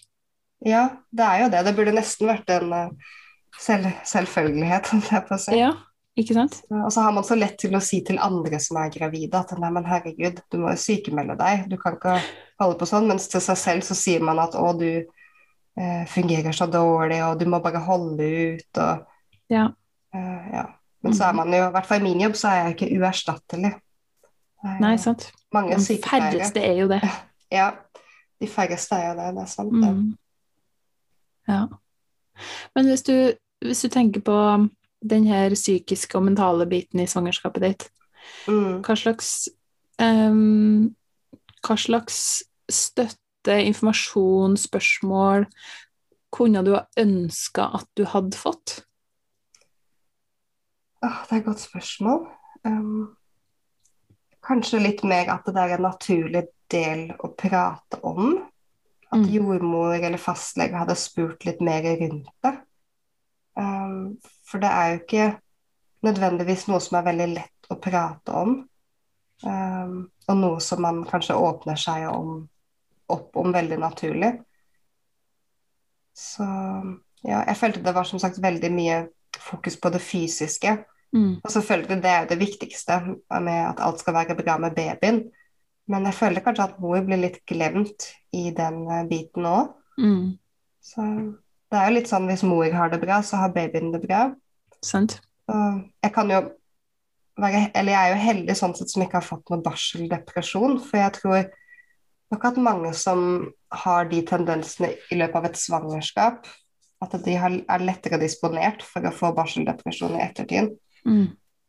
[0.66, 1.64] Ja, det er jo det.
[1.68, 3.12] Det burde nesten vært en eh,
[3.60, 5.58] selv, selvfølgelighet, holdt jeg på å si.
[5.60, 5.72] Ja,
[6.18, 6.56] ikke sant?
[6.74, 9.52] Og så har man så lett til å si til andre som er gravide, at
[9.60, 11.66] nei, men herregud, du må jo sykemelde deg.
[11.70, 12.16] Du kan ikke
[12.60, 13.06] holde på sånn.
[13.10, 17.38] Mens til seg selv så sier man at å, du eh, fungerer så dårlig, og
[17.40, 18.26] du må bare holde
[18.58, 19.06] ut, og
[19.54, 19.68] Ja.
[20.14, 20.64] eh, ja.
[21.02, 22.98] Men så er man jo, i hvert fall i min jobb, så er jeg ikke
[22.98, 23.70] uerstattelig.
[24.66, 25.28] Er Nei, sant.
[25.54, 26.32] Mange De sykepleiere.
[26.32, 27.02] færreste er jo det.
[27.54, 27.70] Ja,
[28.42, 29.72] de færreste er jo det, det er sant.
[29.72, 30.16] Mm.
[31.48, 31.60] Ja.
[32.76, 33.14] Men hvis du,
[33.64, 34.34] hvis du tenker på
[35.04, 37.88] den her psykiske og mentale biten i svangerskapet ditt,
[38.48, 38.82] Mm.
[38.84, 39.48] hva slags,
[39.98, 40.94] um,
[41.64, 45.46] hva slags støtte informasjon, spørsmål,
[46.30, 48.82] kunne du ha ønska at du hadde fått?
[51.02, 52.26] Oh, det er et godt spørsmål.
[52.66, 53.16] Um,
[54.44, 58.42] kanskje litt mer at det er en naturlig del å prate om.
[59.10, 59.30] At Mm.
[59.32, 62.58] jordmor eller fastlege hadde spurt litt mer rundt det.
[63.56, 65.28] Um, for det er jo ikke
[66.06, 68.54] nødvendigvis noe som er veldig lett å prate om.
[69.44, 69.96] Um,
[70.28, 72.40] og noe som man kanskje åpner seg om,
[73.12, 74.32] opp om veldig naturlig.
[76.18, 76.46] Så
[77.22, 79.02] ja, jeg følte det var som sagt veldig mye
[79.38, 80.78] fokus på det fysiske.
[81.14, 81.38] Mm.
[81.42, 82.98] Og selvfølgelig, det er jo det viktigste
[83.40, 85.22] med at alt skal være bra med babyen.
[85.88, 89.70] Men jeg føler kanskje at mor blir litt glemt i den eh, biten òg.
[89.98, 90.36] Mm.
[90.84, 91.04] Så
[91.68, 94.28] det er jo litt sånn hvis mor har det bra, så har babyen det bra.
[94.84, 95.18] Sant?
[95.48, 96.42] Jeg kan jo
[97.38, 100.98] være Eller jeg er jo heldig sånn sett som ikke har fått noe barseldepresjon, for
[100.98, 101.44] jeg tror
[102.34, 103.20] nok at mange som
[103.84, 106.48] har de tendensene i løpet av et svangerskap,
[106.98, 110.74] at de er lettere disponert for å få barseldepresjon i ettertid.
[111.06, 111.28] Mm.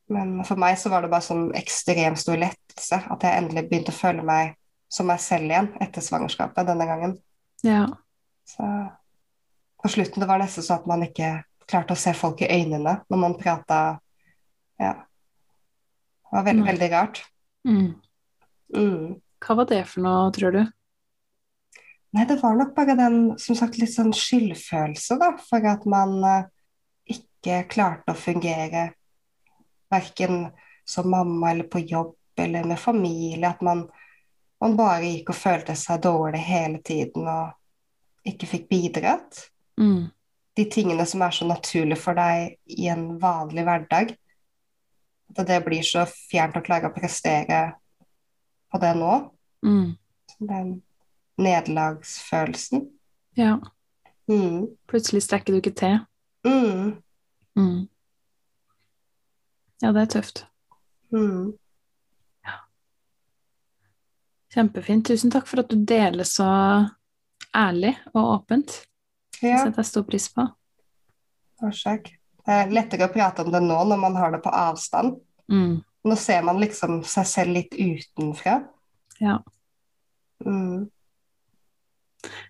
[0.10, 3.94] Men for meg så var det bare sånn ekstremt stor lettelse at jeg endelig begynte
[3.94, 4.56] å føle meg
[4.90, 7.14] som meg selv igjen etter svangerskapet denne gangen.
[7.62, 7.84] Ja.
[8.50, 8.66] Så
[9.82, 11.32] på slutten det var nesten sånn at man ikke
[11.70, 14.00] klarte å se folk i øynene når man prata.
[14.80, 14.96] Ja.
[16.30, 16.72] Det var veldig, Nei.
[16.72, 17.24] veldig rart.
[17.68, 17.88] Mm.
[18.76, 19.16] Mm.
[19.40, 20.62] Hva var det for noe, tror du?
[22.16, 26.16] Nei, det var nok bare den, som sagt, litt sånn skyldfølelse, da, for at man
[26.26, 26.48] eh,
[27.14, 28.90] ikke klarte å fungere
[29.94, 30.48] verken
[30.90, 33.46] som mamma eller på jobb eller med familie.
[33.50, 33.86] At man,
[34.62, 39.46] man bare gikk og følte seg dårlig hele tiden og ikke fikk bidratt.
[39.80, 40.10] Mm.
[40.58, 44.14] De tingene som er så naturlige for deg i en vanlig hverdag.
[45.38, 47.62] At det blir så fjernt å klare å prestere
[48.72, 49.14] på det nå.
[49.66, 49.94] Mm.
[50.40, 50.74] Den
[51.40, 52.90] nederlagsfølelsen.
[53.40, 53.60] Ja.
[54.30, 54.68] Mm.
[54.90, 56.00] Plutselig strekker du ikke til.
[56.48, 57.00] Mm.
[57.56, 57.88] Mm.
[59.82, 60.44] Ja, det er tøft.
[61.16, 61.56] Mm.
[64.54, 65.06] Kjempefint.
[65.06, 66.50] Tusen takk for at du deler så
[67.56, 68.80] ærlig og åpent.
[69.40, 70.48] Det Ja, setter jeg stor pris på.
[71.64, 72.10] årsak.
[72.46, 75.20] Det er lettere å prate om det nå når man har det på avstand.
[75.52, 75.82] Mm.
[76.08, 78.62] Nå ser man liksom seg selv litt utenfra.
[79.20, 79.40] Ja.
[80.46, 80.88] Mm.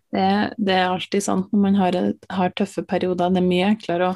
[0.10, 1.97] Det, det er alltid sånn når man har,
[2.30, 3.30] har tøffe perioder.
[3.34, 4.15] Det er mye enklere å,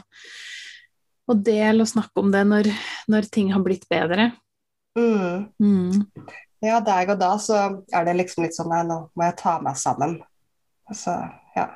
[1.29, 2.69] å dele og snakke om det når,
[3.09, 4.31] når ting har blitt bedre.
[4.97, 5.49] Mm.
[5.62, 6.05] Mm.
[6.63, 7.57] Ja, der og da så
[7.91, 10.19] er det liksom litt sånn Nei, nå må jeg ta meg sammen.
[10.89, 11.17] Altså,
[11.57, 11.71] ja.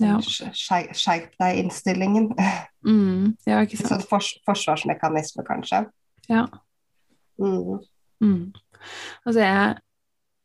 [0.00, 0.18] Ja.
[0.22, 2.32] Skjerp, deg-innstillingen.
[2.82, 3.36] Mm.
[3.46, 3.92] ja, ikke sant.
[3.92, 5.84] sånn fors forsvarsmekanisme, kanskje.
[6.26, 6.48] Ja.
[7.38, 7.76] Mm.
[8.18, 8.40] Mm.
[9.22, 9.76] Altså, jeg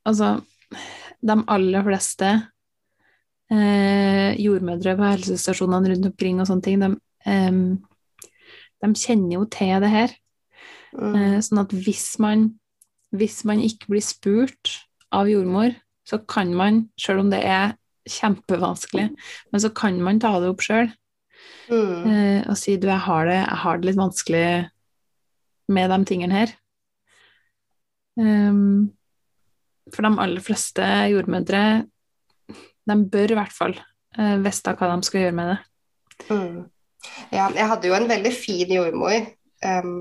[0.06, 0.28] Altså,
[1.20, 2.30] de aller fleste
[3.52, 6.92] eh, jordmødre på helsestasjonene rundt omkring og sånne ting, de,
[7.28, 7.58] eh,
[8.86, 10.16] de kjenner jo til det her.
[10.94, 11.18] Mm.
[11.18, 12.48] Eh, sånn at hvis man,
[13.12, 14.78] hvis man ikke blir spurt
[15.12, 15.76] av jordmor,
[16.08, 17.76] så kan man, selv om det er
[18.12, 19.10] kjempevanskelig,
[19.52, 20.90] men så kan man ta det opp sjøl
[21.70, 22.06] Mm.
[22.08, 24.46] eh, og si du, jeg har, det, jeg har det litt vanskelig
[25.70, 26.54] med de tingene her.
[28.18, 28.94] Um,
[29.94, 31.62] for de aller fleste jordmødre,
[32.88, 33.76] de bør i hvert fall
[34.18, 35.60] uh, vite hva de skal gjøre med det.
[36.32, 36.58] Mm.
[37.36, 39.28] Ja, jeg hadde jo en veldig fin jordmor
[39.68, 39.94] um,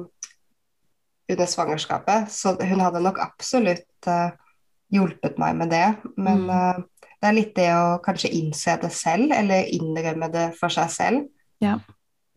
[1.28, 4.30] under svangerskapet, så hun hadde nok absolutt uh,
[4.94, 5.86] hjulpet meg med det.
[6.16, 6.50] Men Mm.
[6.54, 6.84] eh,
[7.20, 11.26] det er litt det å kanskje innse det selv, eller innrømme det for seg selv.
[11.64, 11.78] Ja.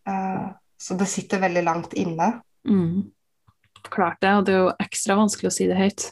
[0.07, 2.31] Uh, så det sitter veldig langt inne.
[2.67, 3.09] Mm.
[3.91, 6.11] Klart det, og det er jo ekstra vanskelig å si det høyt.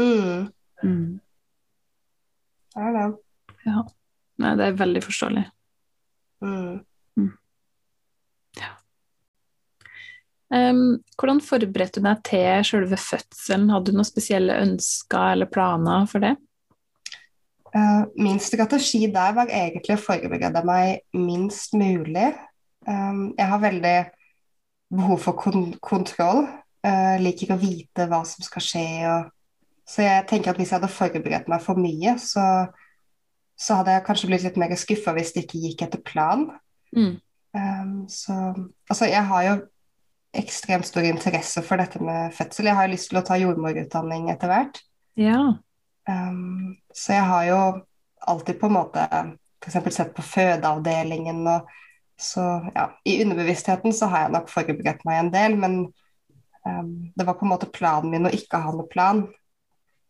[0.00, 0.48] Mm,
[0.80, 1.20] Mm.
[2.72, 3.08] det er det.
[4.40, 5.42] Nei, det er veldig forståelig.
[6.40, 6.78] Mm.
[10.50, 13.68] Um, hvordan forberedte du deg til selve fødselen?
[13.70, 16.32] Hadde du noen spesielle ønsker eller planer for det?
[17.74, 22.32] Eh, min strategi der var egentlig å forberede meg minst mulig.
[22.88, 23.96] Um, jeg har veldig
[24.96, 26.46] behov for kon kontroll.
[26.82, 28.86] Eh, liker å vite hva som skal skje.
[29.12, 29.30] Og...
[29.86, 32.44] Så jeg tenker at hvis jeg hadde forberedt meg for mye, så,
[33.58, 36.50] så hadde jeg kanskje blitt litt mer skuffa hvis det ikke gikk etter planen.
[36.94, 37.18] Mm.
[38.10, 38.34] Så
[38.86, 39.54] altså, jeg har jo
[40.38, 42.70] ekstremt stor interesse for dette med fødsel.
[42.70, 44.78] Jeg har jo lyst til å ta jordmorutdanning etter hvert.
[45.18, 45.42] Ja.
[46.10, 47.60] Um, så jeg har jo
[48.20, 49.06] alltid på en måte
[49.60, 49.94] f.eks.
[49.94, 51.68] sett på fødeavdelingen og
[52.20, 55.76] så ja, i underbevisstheten så har jeg nok forberedt meg en del, men
[56.66, 59.22] um, det var på en måte planen min å ikke ha noe plan.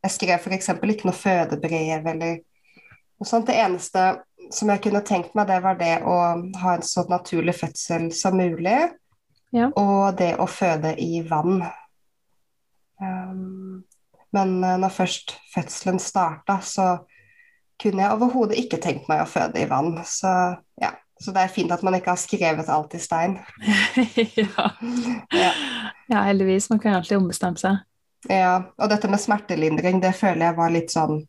[0.03, 0.73] jeg skrev f.eks.
[0.75, 3.47] ikke noe fødebrev eller noe sånt.
[3.47, 4.07] Det eneste
[4.51, 6.17] som jeg kunne tenkt meg, det var det å
[6.63, 8.81] ha en så naturlig fødsel som mulig.
[9.55, 9.69] Ja.
[9.79, 11.63] Og det å føde i vann.
[12.99, 13.85] Um,
[14.37, 16.91] men eh, når først fødselen starta, så
[17.81, 19.95] kunne jeg overhodet ikke tenkt meg å føde i vann.
[20.07, 20.33] Så
[20.81, 23.39] ja, så det er fint at man ikke har skrevet alt i stein.
[24.41, 24.67] ja.
[25.33, 25.53] Ja.
[26.09, 26.71] ja, heldigvis.
[26.73, 27.81] Man kan alltid ombestemme seg.
[28.29, 31.23] Ja, og dette med smertelindring, det føler jeg var litt sånn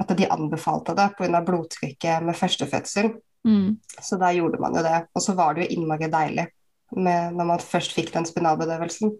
[0.00, 1.42] at de anbefalte det pga.
[1.44, 3.12] blodtrykket med første fødsel.
[3.46, 3.76] Mm.
[4.00, 5.04] Så da gjorde man jo det.
[5.14, 6.46] Og så var det jo innmari deilig
[6.96, 9.12] med, når man først fikk den spinalbedøvelsen.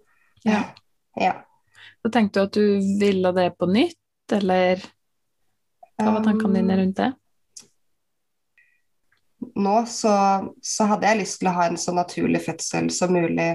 [0.46, 0.64] Ja.
[1.18, 1.35] Ja.
[2.00, 3.98] Så tenkte du at du ville det på nytt,
[4.33, 4.81] eller
[6.00, 7.11] hva var tankene dine rundt det?
[9.57, 10.12] Nå så,
[10.62, 13.50] så hadde jeg lyst til å ha en så naturlig fødsel som mulig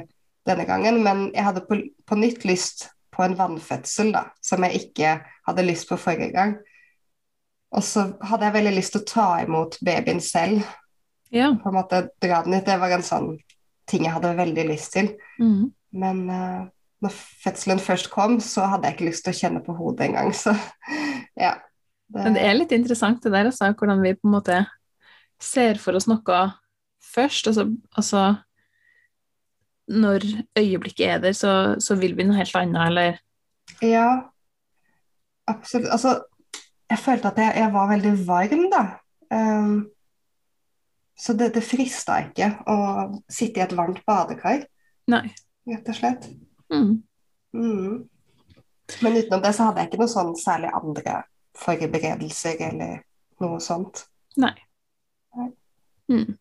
[0.45, 4.81] denne gangen, men jeg hadde på, på nytt lyst på en vannfødsel, da, som jeg
[4.87, 5.11] ikke
[5.47, 6.55] hadde lyst på forrige gang.
[7.75, 10.65] Og så hadde jeg veldig lyst til å ta imot babyen selv,
[11.33, 11.49] Ja.
[11.61, 12.65] på en måte dra den ut.
[12.65, 13.31] Det var en sånn
[13.89, 15.09] ting jeg hadde veldig lyst til.
[15.41, 15.71] Mm.
[15.97, 16.61] Men eh,
[17.05, 17.13] når
[17.43, 20.55] fødselen først kom, så hadde jeg ikke lyst til å kjenne på hodet engang, så
[21.45, 21.55] ja.
[22.13, 24.59] Men det er litt interessant det der, altså, hvordan vi på en måte
[25.41, 26.43] ser for oss noe
[27.05, 28.35] først, Altså, altså,
[29.87, 30.25] når
[30.57, 33.17] øyeblikket er der, så, så vil vi noe helt annet, eller
[33.81, 34.29] Ja,
[35.47, 35.89] absolutt.
[35.91, 36.19] Altså,
[36.89, 38.83] jeg følte at jeg, jeg var veldig varm, da.
[39.33, 39.89] Um,
[41.17, 42.77] så det, det frista ikke å
[43.31, 44.65] sitte i et varmt badekar,
[45.11, 45.29] Nei.
[45.69, 46.27] rett og slett.
[46.73, 47.03] Mm.
[47.55, 48.07] Mm.
[49.01, 51.19] Men utenom det så hadde jeg ikke noe sånn særlig andre
[51.57, 52.99] forberedelser eller
[53.43, 54.05] noe sånt.
[54.41, 54.53] Nei.
[56.11, 56.35] Mm.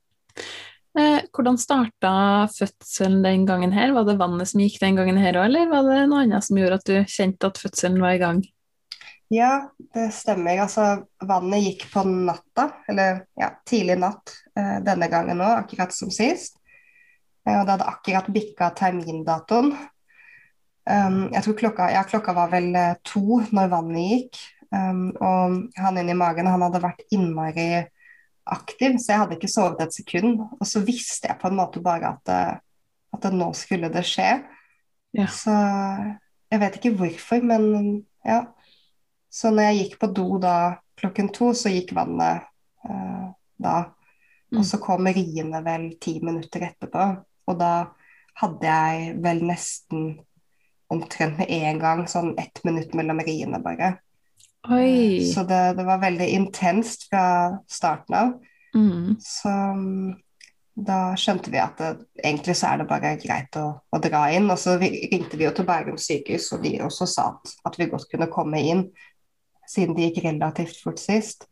[0.99, 2.15] Eh, hvordan starta
[2.55, 3.95] fødselen den gangen her?
[3.95, 6.59] Var det vannet som gikk den gangen her òg, eller var det noe annet som
[6.61, 8.43] gjorde at du kjente at fødselen var i gang?
[9.33, 10.61] Ja, det stemmer.
[10.63, 10.85] Altså,
[11.27, 16.61] vannet gikk på natta, eller ja, tidlig natt eh, denne gangen òg, akkurat som sist.
[17.43, 19.73] Eh, og det hadde akkurat bikka termindatoen.
[20.85, 24.41] Um, jeg tror klokka, ja, klokka var vel eh, to når vannet gikk.
[24.75, 27.69] Um, og han inni magen han hadde vært innmari
[28.53, 30.43] aktiv, så jeg hadde ikke sovet et sekund.
[30.59, 32.61] Og så visste jeg på en måte bare at, det-
[33.15, 34.29] at det nå skulle det skje.
[35.15, 35.29] Ja.
[35.31, 35.55] Så
[36.53, 38.43] jeg vet ikke hvorfor, men ja.
[39.33, 40.57] Så når jeg gikk på do da
[41.01, 42.45] klokken to, så gikk vannet
[42.87, 43.27] eh,
[43.63, 43.77] da.
[44.53, 44.59] Mm.
[44.61, 47.07] Og så kom riene vel ti minutter etterpå.
[47.49, 47.73] Og da
[48.43, 50.07] hadde jeg vel nesten
[50.93, 53.97] omtrent med en gang sånn ett minutt mellom riene, bare.
[54.73, 55.25] Oi!
[55.29, 57.25] Så det, det var veldig intenst fra
[57.69, 58.35] starten av.
[58.75, 59.17] Mm.
[59.21, 60.13] Så mm,
[60.75, 61.91] da skjønte vi at det,
[62.23, 64.49] egentlig så er det bare greit å, å dra inn.
[64.51, 67.77] Og så vi, ringte vi jo til Bærum sykehus, og de også sa at, at
[67.81, 68.87] vi godt kunne komme inn,
[69.69, 71.47] siden det gikk relativt fort sist.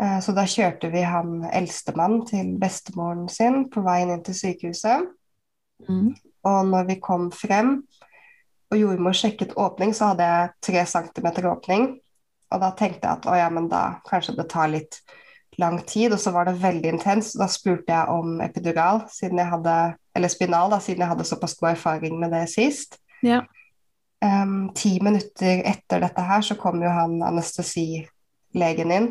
[0.00, 5.10] Eh, Så da kjørte vi han eldstemann til bestemoren sin på veien inn til sykehuset.
[5.88, 6.14] Mm.
[6.46, 7.80] Og når vi kom frem
[8.72, 11.90] og jordmor sjekket åpning, så hadde jeg tre centimeter åpning.
[12.52, 15.00] Og da tenkte jeg at å ja, men da kanskje det tar litt
[15.60, 16.12] lang tid.
[16.12, 17.36] Og så var det veldig intenst.
[17.40, 19.76] Da spurte jeg om epidural, siden jeg hadde,
[20.16, 22.98] eller spinal, da, siden jeg hadde såpass god erfaring med det sist.
[23.24, 23.42] Ja.
[24.22, 29.08] Um, ti minutter etter dette her så kom jo han anestesilegen inn.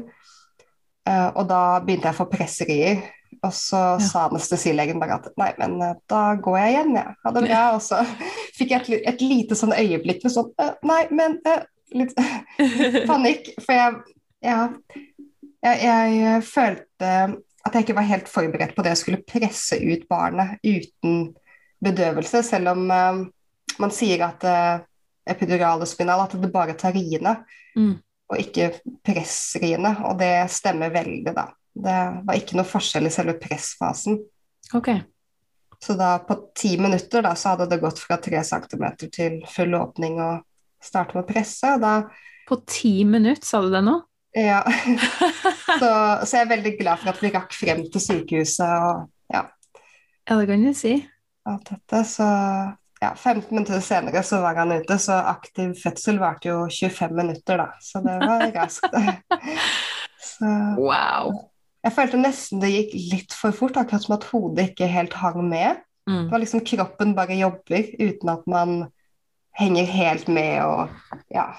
[1.07, 3.01] Uh, og da begynte jeg å få presserier.
[3.43, 3.99] Og så Ja.
[4.05, 7.15] sa anestesilegen bare at nei, men eh, da går jeg igjen, jeg.
[7.25, 7.61] Ha det bra.
[7.75, 8.01] Og så
[8.57, 12.13] fikk jeg et, et lite sånn øyeblikk med sånn «Øh, Nei, men øh, Litt
[13.09, 13.49] panikk.
[13.65, 13.95] For jeg,
[14.45, 14.59] ja,
[15.65, 15.81] jeg,
[16.21, 17.09] jeg følte
[17.65, 21.33] at jeg ikke var helt forberedt på det å skulle presse ut barnet uten
[21.83, 23.19] bedøvelse, selv om uh,
[23.81, 24.79] man sier at uh,
[25.29, 27.41] epidural og spinal at det bare tar riene,
[27.75, 27.93] Mm.
[28.31, 28.65] og ikke
[29.05, 29.93] pressriene.
[30.09, 31.45] Og det stemmer veldig, da.
[31.73, 34.19] Det var ikke noe forskjell i selve pressfasen.
[34.75, 34.89] Ok.
[35.81, 39.73] Så da på ti minutter da, så hadde det gått fra tre centimeter til full
[39.79, 40.43] åpning og
[40.83, 41.71] starte med å presse.
[41.81, 41.95] Da,
[42.49, 43.95] På ti minutter, sa du det nå?
[44.37, 44.61] ja.
[45.81, 45.89] så,
[46.25, 49.47] så jeg er veldig glad for at vi rakk frem til sykehuset og ja,
[50.29, 50.93] Ja, det kan du si.
[51.49, 52.03] alt dette.
[52.07, 52.27] Så
[53.01, 57.57] ja, 15 minutter senere så var han ute, så aktiv fødsel varte jo 25 minutter,
[57.57, 57.71] da.
[57.81, 58.93] Så det var raskt.
[60.37, 61.50] så Wow.
[61.83, 65.39] Jeg følte nesten det gikk litt for fort, akkurat som at hodet ikke helt hang
[65.49, 65.79] med.
[66.09, 66.23] Mm.
[66.27, 68.75] Det var liksom kroppen bare jobber uten at man
[69.57, 70.89] henger helt med og
[71.33, 71.49] ja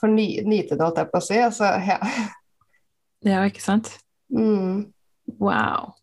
[0.00, 1.36] Får ny, nyte det, holdt jeg på å si.
[1.38, 1.98] Altså, ja.
[3.24, 3.92] Ja, ikke sant?
[4.28, 4.90] Mm.
[5.40, 5.94] Wow.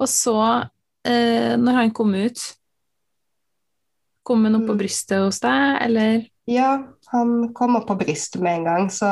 [0.00, 0.36] Og så,
[1.04, 2.40] eh, når han kom ut
[4.24, 4.78] Kom han opp på Mm.
[4.80, 6.70] brystet hos deg, eller Ja,
[7.12, 9.10] han kom opp på brystet med en gang, så,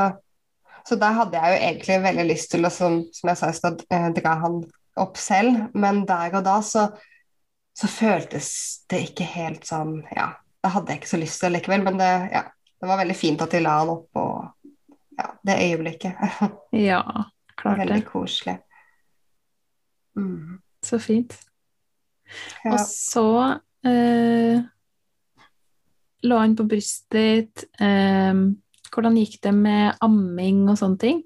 [0.89, 3.57] så da hadde jeg jo egentlig veldig lyst til å, som, som jeg sa i
[3.57, 4.63] stad, eh, dra han
[5.03, 6.87] opp selv, men der og da så,
[7.77, 8.49] så føltes
[8.91, 12.11] det ikke helt sånn Ja, det hadde jeg ikke så lyst til likevel, men det,
[12.35, 12.45] ja,
[12.83, 14.63] det var veldig fint at de la han opp og
[15.19, 16.19] ja, det øyeblikket.
[16.91, 17.03] Ja,
[17.57, 18.09] klart veldig det.
[18.09, 18.59] koselig.
[20.17, 20.61] Mm.
[20.83, 21.37] Så fint.
[22.65, 22.73] Ja.
[22.73, 23.27] Og så
[23.87, 24.63] eh,
[26.23, 27.65] lå han på brystet ditt.
[27.81, 28.33] Eh,
[28.93, 31.23] hvordan gikk det med amming og sånne ting?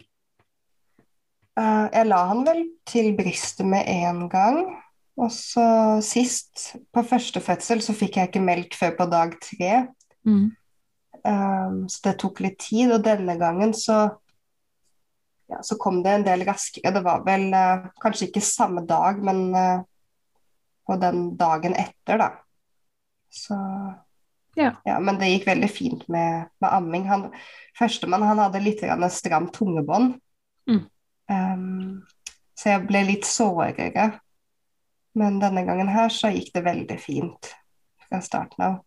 [1.56, 4.60] Uh, jeg la han vel til bristet med en gang.
[5.16, 5.64] Og så
[6.04, 9.72] sist, på første fødsel, så fikk jeg ikke melk før på dag tre.
[10.28, 10.50] Mm.
[11.26, 13.96] Um, så det tok litt tid, og denne gangen så
[15.46, 16.92] ja, så kom det en del raskere.
[16.92, 19.86] Det var vel uh, kanskje ikke samme dag, men uh,
[20.86, 22.28] på den dagen etter, da.
[23.32, 23.56] Så
[24.57, 24.72] Ja.
[25.00, 27.04] Men det gikk veldig fint med, med amming.
[27.11, 27.26] Han,
[27.78, 30.16] Førstemann han hadde litt stramt tungebånd.
[30.70, 30.82] Mm.
[31.28, 32.07] Um,
[32.57, 34.09] så jeg ble litt sårere.
[35.16, 37.52] Men denne gangen her så gikk det veldig fint
[38.09, 38.80] fra starten av.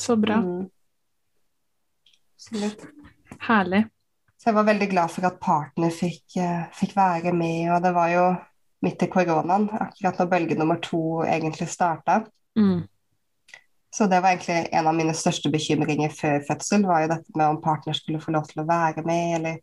[0.00, 0.40] Så bra.
[0.42, 0.68] Mm.
[2.34, 2.84] Absolutt.
[3.46, 3.84] Herlig.
[4.40, 7.90] Så jeg var veldig glad for at partner fikk, eh, fikk være med, og det
[7.92, 8.22] var jo
[8.80, 12.22] midt i koronaen, akkurat når bølge nummer to egentlig starta.
[12.56, 12.86] Mm.
[13.90, 17.48] Så det var egentlig en av mine største bekymringer før fødsel, var jo dette med
[17.50, 19.58] om partner skulle få lov til å være med, eller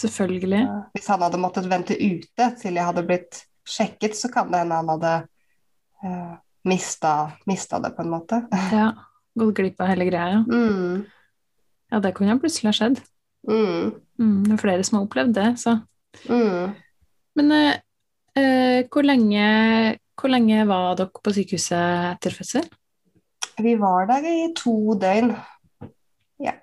[0.00, 0.60] Selvfølgelig.
[0.94, 4.78] Hvis han hadde måttet vente ute til jeg hadde blitt sjekket, så kan det hende
[4.78, 5.14] han hadde
[6.04, 6.34] uh,
[6.68, 7.14] mista,
[7.50, 8.42] mista det, på en måte.
[8.72, 8.90] Ja.
[9.38, 10.40] Gått glipp av hele greia.
[10.42, 11.04] Mm.
[11.92, 12.96] Ja, det kunne plutselig ha skjedd.
[13.46, 13.92] Mm.
[14.18, 14.40] Mm.
[14.50, 15.76] Er flere som har opplevd det, så.
[16.26, 16.72] Mm.
[17.38, 17.76] Men uh,
[18.34, 19.44] uh, hvor, lenge,
[20.20, 22.68] hvor lenge var dere på sykehuset etter fødsel?
[23.60, 25.32] Vi var der i to døgn.
[26.40, 26.54] Ja.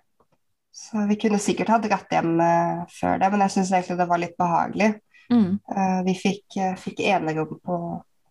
[0.73, 4.09] Så vi kunne sikkert ha dratt hjem eh, før det, men jeg syns egentlig det
[4.09, 4.91] var litt behagelig.
[5.33, 5.57] Mm.
[5.75, 7.79] Eh, vi fikk, eh, fikk enerom på,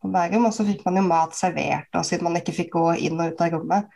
[0.03, 2.87] på Bærum, og så fikk man jo mat servert, og siden man ikke fikk gå
[3.09, 3.93] inn og ut av rommet.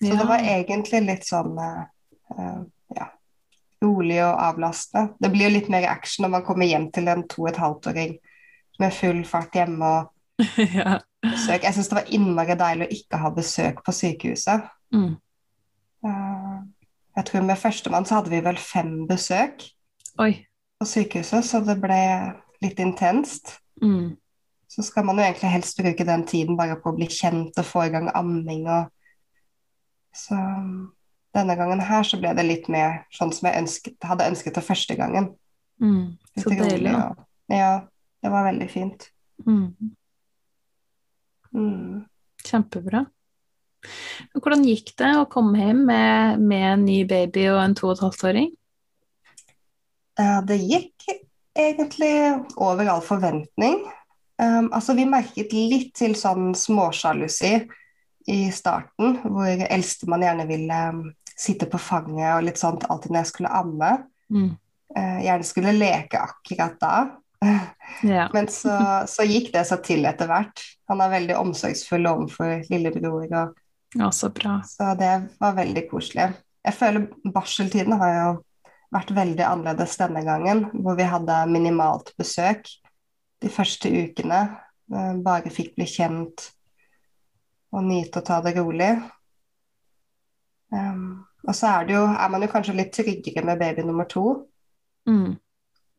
[0.00, 0.18] Så Ja.
[0.20, 3.06] det var egentlig litt sånn ja,
[3.82, 5.14] rolig og avlastende.
[5.18, 7.58] Det blir jo litt mer action når man kommer hjem til en to og et
[7.58, 8.12] halvt åring
[8.78, 10.12] med full fart hjemme og
[10.78, 10.98] ja.
[11.22, 11.62] besøk.
[11.62, 14.68] Jeg syns det var innmari deilig å ikke ha besøk på sykehuset.
[14.94, 15.16] Mm.
[16.06, 16.58] Eh,
[17.18, 19.64] jeg tror med førstemann så hadde vi vel fem besøk
[20.22, 20.32] Oi.
[20.78, 22.02] på sykehuset, så det ble
[22.62, 23.56] litt intenst.
[23.82, 24.14] Mm.
[24.68, 27.66] Så skal man jo egentlig helst bruke den tiden bare på å bli kjent og
[27.66, 28.94] få i gang amming og
[30.18, 30.34] Så
[31.36, 34.64] denne gangen her så ble det litt mer sånn som jeg ønsket, hadde ønsket det
[34.64, 35.28] første gangen.
[35.78, 36.16] Mm.
[36.34, 37.12] Så deilig, da.
[37.52, 37.72] Ja,
[38.24, 39.04] det var veldig fint.
[39.46, 39.92] Mm.
[41.56, 42.04] Mm.
[42.44, 43.04] Kjempebra.
[44.34, 47.96] Hvordan gikk det å komme hjem med, med en ny baby og en to og
[47.96, 48.48] et halvt åring?
[50.18, 51.06] Det gikk
[51.58, 52.12] egentlig
[52.56, 53.84] over all forventning.
[54.42, 57.52] Um, altså, vi merket litt til sånn småsjalusi
[58.30, 61.00] i starten, hvor eldstemann gjerne ville um,
[61.38, 63.92] sitte på fanget og litt sånt alltid når jeg skulle amme.
[64.30, 64.52] Mm.
[64.94, 66.92] Uh, gjerne skulle leke akkurat da.
[68.02, 68.28] Ja.
[68.34, 68.74] Men så,
[69.14, 70.64] så gikk det seg til etter hvert.
[70.90, 74.58] Han er veldig omsorgsfull overfor lillebror, og ja, så bra.
[74.68, 76.28] så det var veldig koselig.
[76.66, 78.28] Jeg føler barseltiden har jo
[78.92, 82.68] vært veldig annerledes denne gangen, hvor vi hadde minimalt besøk
[83.42, 84.40] de første ukene.
[84.92, 86.48] eh, Bare fikk bli kjent
[87.72, 88.94] og nyte å ta det rolig.
[90.72, 94.08] Um, og så er, det jo, er man jo kanskje litt tryggere med baby nummer
[94.08, 94.24] to.
[95.08, 95.36] Mm.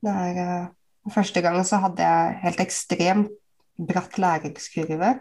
[0.06, 0.68] Det er, eh,
[1.14, 3.36] første gangen så hadde jeg helt ekstremt
[3.90, 5.14] bratt læringskurve.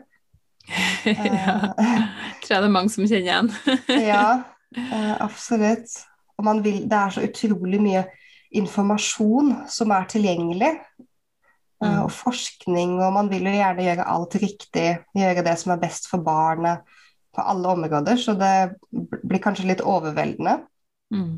[1.06, 1.56] ja.
[2.42, 3.50] Tror jeg det er mange som kjenner igjen.
[4.10, 4.42] Ja,
[4.76, 5.94] eh, absolutt.
[6.38, 8.04] Og man vil, det er så utrolig mye
[8.58, 10.74] informasjon som er tilgjengelig.
[10.74, 11.04] eh,
[11.78, 12.00] Mm.
[12.02, 16.08] Og forskning, og man vil jo gjerne gjøre alt riktig, gjøre det som er best
[16.10, 16.80] for barnet
[17.30, 18.74] på alle områder, så det
[19.22, 20.56] blir kanskje litt overveldende.
[21.14, 21.36] Mm.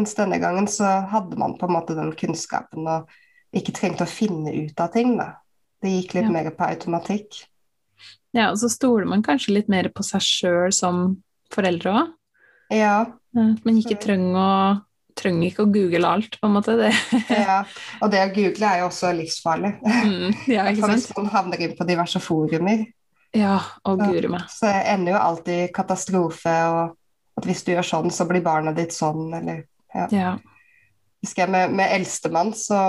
[0.00, 3.10] Mens denne gangen så hadde man på en måte den kunnskapen og
[3.56, 5.34] ikke trengte å finne ut av ting, da.
[5.82, 6.30] Det gikk litt Ja.
[6.32, 7.42] mer på automatikk.
[8.32, 11.22] Ja, og så stoler man kanskje litt mer på seg sjøl som
[11.52, 12.12] foreldre òg.
[12.72, 13.00] Ja,
[13.36, 14.82] At man ikke trenger å,
[15.18, 16.76] trenger ikke å google alt, på en måte.
[16.78, 16.92] Det.
[17.44, 17.58] ja.
[18.00, 19.74] Og det å google er jo også livsfarlig.
[19.84, 21.18] Mm, ja, ikke For hvis sant?
[21.18, 22.86] man havner inn på diverse forumer,
[23.36, 24.48] Ja, og guri meg.
[24.48, 26.96] så ender jo alltid katastrofe, og
[27.36, 30.36] at hvis du gjør sånn, så blir barnet ditt sånn, eller Ja.
[31.20, 32.80] Husker jeg med, med eldstemann, så,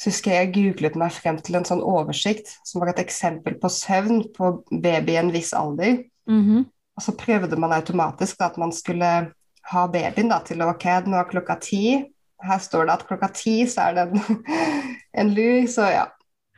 [0.00, 3.70] så husker jeg googlet meg frem til en sånn oversikt som var et eksempel på
[3.70, 6.02] søvn på baby i en viss alder.
[6.30, 6.64] Mhm.
[6.92, 9.12] Og så prøvde man automatisk da, at man skulle
[9.70, 12.02] ha babyen da, til Ok, nå er klokka ti.
[12.42, 14.42] Her står det at klokka ti så er det en,
[15.22, 16.04] en lur, så ja.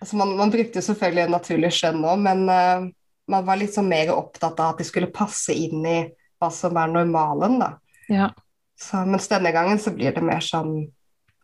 [0.03, 2.89] Altså man, man brukte selvfølgelig selvfølgelig naturlig skjønn òg, men uh,
[3.31, 5.99] man var litt sånn mer opptatt av at de skulle passe inn i
[6.43, 7.71] hva som er normalen, da.
[8.11, 8.33] Ja.
[8.81, 10.89] Så, mens denne gangen så blir det mer sånn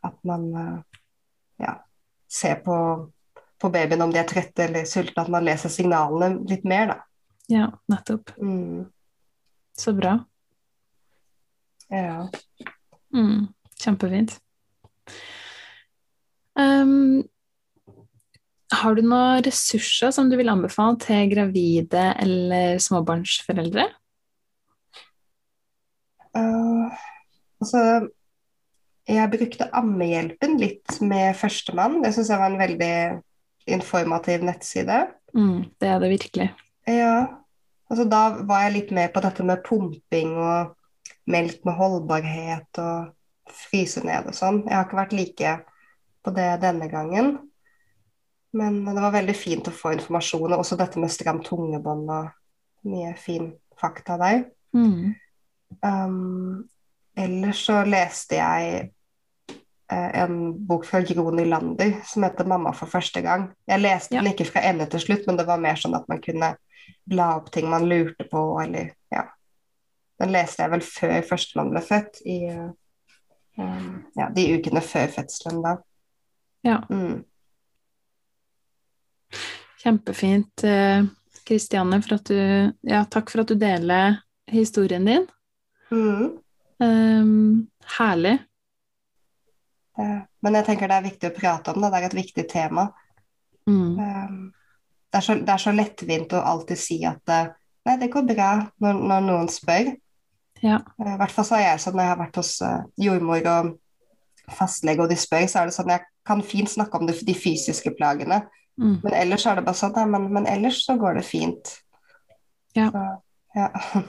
[0.06, 0.78] at man eh,
[1.62, 1.74] ja,
[2.30, 2.76] ser på,
[3.60, 6.96] på babyen om de er trette eller sultne, at man leser signalene litt mer, da.
[7.52, 8.32] ja, nettopp.
[8.40, 8.86] Mm,
[9.78, 10.18] Så bra.
[11.90, 12.28] ja.
[13.14, 13.48] Mm.
[13.80, 14.34] Kjempefint.
[16.54, 17.22] Um,
[18.70, 23.86] har du noen ressurser som du vil anbefale til gravide eller småbarnsforeldre?
[26.36, 27.00] Eh,
[27.60, 27.82] altså,
[29.10, 32.00] jeg brukte Ammehjelpen litt med førstemann.
[32.04, 32.94] Det syns jeg var en veldig
[33.70, 34.98] informativ nettside.
[35.36, 36.48] Mm, det er det virkelig.
[36.88, 37.14] Ja,
[37.90, 40.74] altså da var jeg litt med på dette med pumping og
[41.30, 43.12] melk med holdbarhet og
[43.50, 44.64] fryse ned og sånn.
[44.66, 45.54] Jeg har ikke vært like
[46.24, 47.38] på det denne gangen.
[48.56, 52.30] Men det var veldig fint å få informasjon, og også dette med stramt tungebånd og
[52.90, 54.42] mye fin fakta der.
[54.74, 55.12] Mm.
[55.86, 56.66] Um,
[57.24, 58.80] ellers så leste jeg
[59.92, 63.50] eh, en bok fra Gro Nylander som heter 'Mamma for første gang'.
[63.68, 64.22] Jeg leste Ja.
[64.22, 66.56] den ikke fra ende til slutt, men det var mer sånn at man kunne
[67.06, 69.24] bla opp ting man lurte på, eller ja.
[70.20, 72.70] Den leste jeg vel før førstemann ble født, i eh,
[74.16, 75.76] ja, de ukene før fødselen da.
[76.64, 76.82] Ja.
[76.90, 77.24] Mm.
[79.80, 81.04] Kjempefint, eh,
[81.46, 85.26] Kristianne, du Ja, takk for at du deler historien din.
[85.90, 86.38] Mm.
[86.84, 87.66] Ehm,
[87.98, 88.38] herlig.
[90.40, 92.86] Men jeg tenker det er viktig å prate om det, det er et viktig tema.
[93.68, 93.98] Mm.
[93.98, 94.52] Um,
[95.10, 97.50] det, er så, det er så lettvint å alltid si at eh,
[97.86, 98.50] nei, det går bra
[98.82, 99.92] når, når noen spør.
[100.62, 100.80] Ja.
[101.00, 102.78] Eh, I hvert fall så er jeg sånn når jeg har vært hos eh,
[103.08, 103.74] jordmor og
[104.50, 107.36] fastlege og de spør, så er det sånn jeg kan fint snakke om det, de
[107.36, 108.42] fysiske plagene.
[108.80, 108.96] Mm.
[109.02, 111.74] Men ellers er det bare sånn, men, men ellers så går det fint.
[112.78, 112.88] Ja.
[112.94, 113.04] Så,
[113.58, 113.68] ja.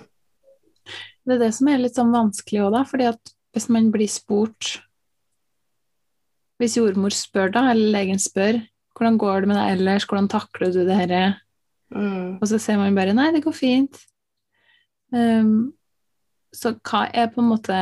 [1.26, 2.84] Det er det som er litt sånn vanskelig òg, da.
[2.88, 4.80] fordi at hvis man blir spurt
[6.62, 8.62] Hvis jordmor spør, da, eller legen spør
[9.02, 11.14] hvordan går det med deg ellers, hvordan takler du det her?
[11.90, 13.98] Mm, Og så ser man bare nei, det går fint.
[15.10, 15.72] Um,
[16.54, 17.78] så hva er på en måte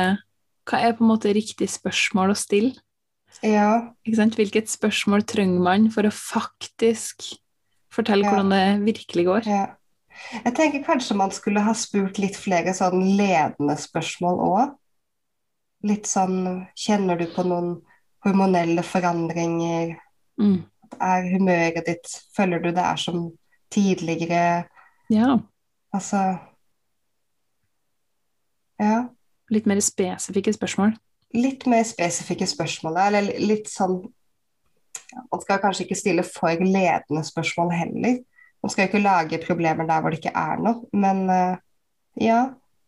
[0.70, 2.72] hva er på en måte riktig spørsmål å stille?
[3.44, 3.92] ja.
[4.06, 4.34] Ikke sant?
[4.38, 7.28] Hvilket spørsmål trenger man for å faktisk
[7.92, 8.30] fortelle Ja.
[8.32, 9.46] hvordan det virkelig går?
[9.46, 9.66] Ja.
[10.44, 14.74] Jeg tenker kanskje man skulle ha spurt litt flere sånn ledende spørsmål òg.
[15.88, 17.78] Litt sånn Kjenner du på noen
[18.24, 19.96] hormonelle forandringer?
[20.40, 20.60] Mm.
[21.00, 23.30] Er humøret ditt Føler du det er som
[23.72, 24.68] tidligere?
[25.12, 25.38] Ja.
[25.94, 26.38] Altså
[28.80, 29.08] Ja.
[29.50, 30.94] Litt mer spesifikke spørsmål.
[31.34, 34.02] Litt mer spesifikke spørsmål, eller litt sånn
[35.32, 38.20] Man skal kanskje ikke stille for ledende spørsmål heller.
[38.62, 40.84] Man skal jo ikke lage problemer der hvor det ikke er noe.
[40.92, 41.56] Men eh,
[42.20, 42.40] ja.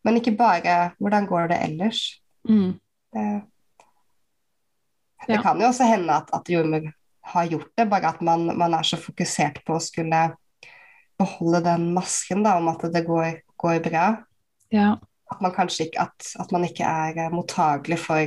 [0.04, 2.20] Men ikke bare 'hvordan går det ellers'?
[2.48, 2.72] Mm.
[3.14, 3.42] Det,
[5.26, 5.42] det Ja.
[5.42, 6.90] kan jo også hende at, at jordmor
[7.24, 10.34] har gjort det, bare at man, man er så fokusert på å skulle
[11.18, 14.24] beholde den masken da, om at det går, går bra.
[14.72, 14.96] Ja.
[15.30, 18.26] At man kanskje ikke, at, at man ikke er eh, mottagelig for,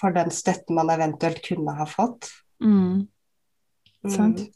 [0.00, 2.32] for den støtten man eventuelt kunne ha fått.
[2.60, 3.06] Mm.
[4.08, 4.40] Sant.
[4.40, 4.52] Mm.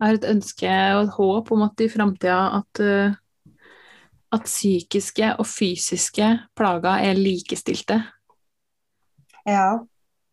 [0.00, 3.18] Jeg har et ønske og et håp om at i framtida at, eh,
[4.32, 7.98] at psykiske og fysiske plager er likestilte.
[9.44, 9.76] Ja.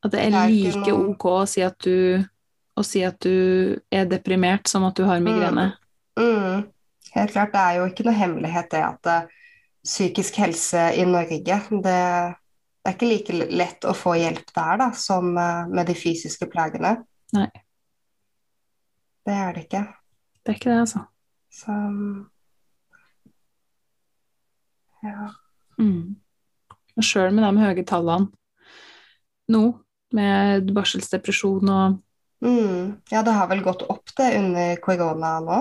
[0.03, 2.23] At det er like ok å si at du
[2.85, 5.71] si at du er deprimert som at du har migrene.
[6.19, 6.67] Mm.
[7.15, 9.29] Helt klart, det er jo ikke noe hemmelighet det at eh,
[9.87, 14.91] psykisk helse i Norge, det, det er ikke like lett å få hjelp der da,
[14.95, 16.99] som eh, med de fysiske plagene.
[17.35, 17.49] Nei.
[19.27, 19.83] Det er det ikke.
[20.39, 21.03] Det er ikke det, altså.
[21.51, 21.73] Så
[25.03, 25.27] ja.
[25.77, 26.15] Mm.
[26.97, 28.31] Og sjøl med de høye tallene
[29.51, 29.63] nå,
[30.15, 32.03] med barselsdepresjon og
[32.37, 33.01] Mm.
[33.09, 35.55] ja, det har vel gått opp det under korona nå.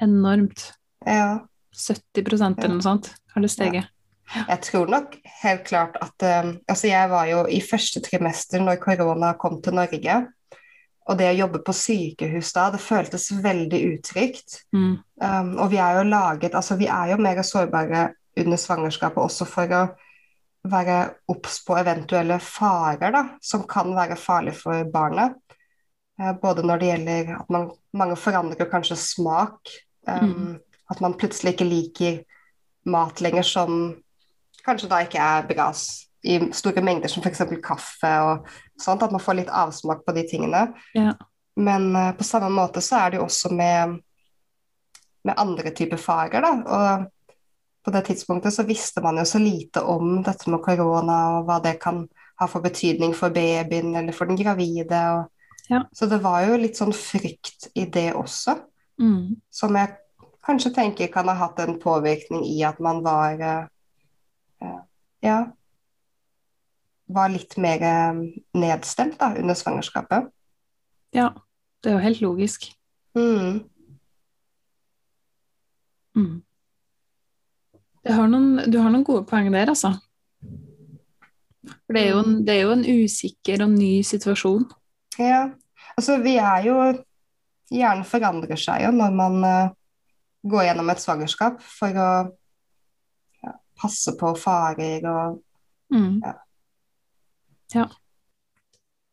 [0.00, 0.72] enormt
[1.04, 1.42] Ja.
[1.76, 3.90] 70% eller noe sånt har det steget.
[4.32, 8.80] Jeg tror nok helt klart at um, Altså, jeg var jo i første trimester når
[8.80, 10.16] korona kom til Norge.
[11.10, 14.60] Og det å jobbe på sykehus da, det føltes veldig utrygt.
[14.74, 14.94] Mm.
[15.22, 19.46] Um, og vi er jo laget Altså, vi er jo mer sårbare under svangerskapet også
[19.50, 19.82] for å
[20.72, 20.98] være
[21.32, 25.34] obs på eventuelle farer da, som kan være farlige for barnet.
[26.20, 29.74] Uh, både når det gjelder at man, mange forandrer kanskje smak.
[30.06, 30.54] Um, mm.
[30.92, 32.22] At man plutselig ikke liker
[32.92, 33.82] mat lenger som
[34.66, 35.70] kanskje da ikke er bra
[36.22, 37.42] i store mengder, som f.eks.
[37.62, 38.48] kaffe og
[38.80, 39.02] sånt.
[39.02, 40.66] At man får litt avsmak på de tingene.
[40.94, 41.14] Ja.
[41.56, 43.98] Men uh, på samme måte så er det jo også med,
[45.26, 46.52] med andre typer farer, da.
[46.62, 47.08] Og
[47.82, 51.58] på det tidspunktet så visste man jo så lite om dette med korona og hva
[51.64, 52.04] det kan
[52.38, 55.00] ha for betydning for babyen eller for den gravide.
[55.16, 55.82] Og, ja.
[55.92, 58.54] Så det var jo litt sånn frykt i det også,
[59.02, 59.42] mm.
[59.50, 59.96] som jeg
[60.46, 64.78] kanskje tenker kan ha hatt en påvirkning i at man var uh,
[65.22, 65.36] Ja
[67.14, 68.22] var litt mer uh,
[68.58, 70.30] nedstemt da, under svangerskapet.
[71.16, 71.30] Ja,
[71.82, 72.70] det er jo helt logisk.
[73.18, 73.60] Mm.
[76.16, 76.40] Mm.
[78.08, 79.94] Har noen, du har noen gode poeng der, altså.
[81.62, 84.64] For det er, jo en, det er jo en usikker og ny situasjon.
[85.20, 85.44] Ja.
[85.96, 86.76] Altså, vi er jo
[87.72, 89.70] Hjernen forandrer seg jo når man uh,
[90.44, 92.08] går gjennom et svangerskap for å
[93.40, 95.38] ja, passe på farer og
[95.94, 96.18] mm.
[96.20, 96.34] ja.
[97.74, 97.88] Ja.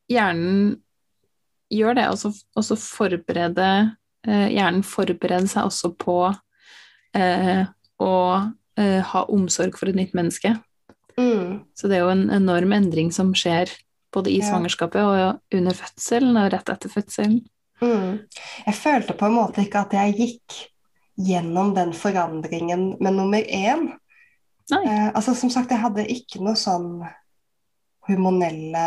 [0.09, 0.79] Hjernen
[1.69, 3.67] gjør det, og så forberede
[4.27, 6.17] eh, Hjernen forbereder seg også på
[7.17, 7.67] eh,
[8.01, 8.15] å
[8.79, 10.55] eh, ha omsorg for et nytt menneske.
[11.19, 11.61] Mm.
[11.75, 13.71] Så det er jo en enorm endring som skjer
[14.13, 14.49] både i ja.
[14.49, 17.41] svangerskapet og under fødselen og rett etter fødselen.
[17.83, 18.25] Mm.
[18.65, 20.59] Jeg følte på en måte ikke at jeg gikk
[21.19, 23.91] gjennom den forandringen med nummer én.
[24.71, 27.01] Eh, altså Som sagt, jeg hadde ikke noe sånn
[28.09, 28.85] hormonelle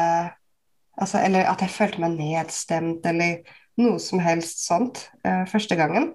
[0.98, 3.42] altså, Eller at jeg følte meg nedstemt eller
[3.80, 6.12] noe som helst sånt eh, første gangen.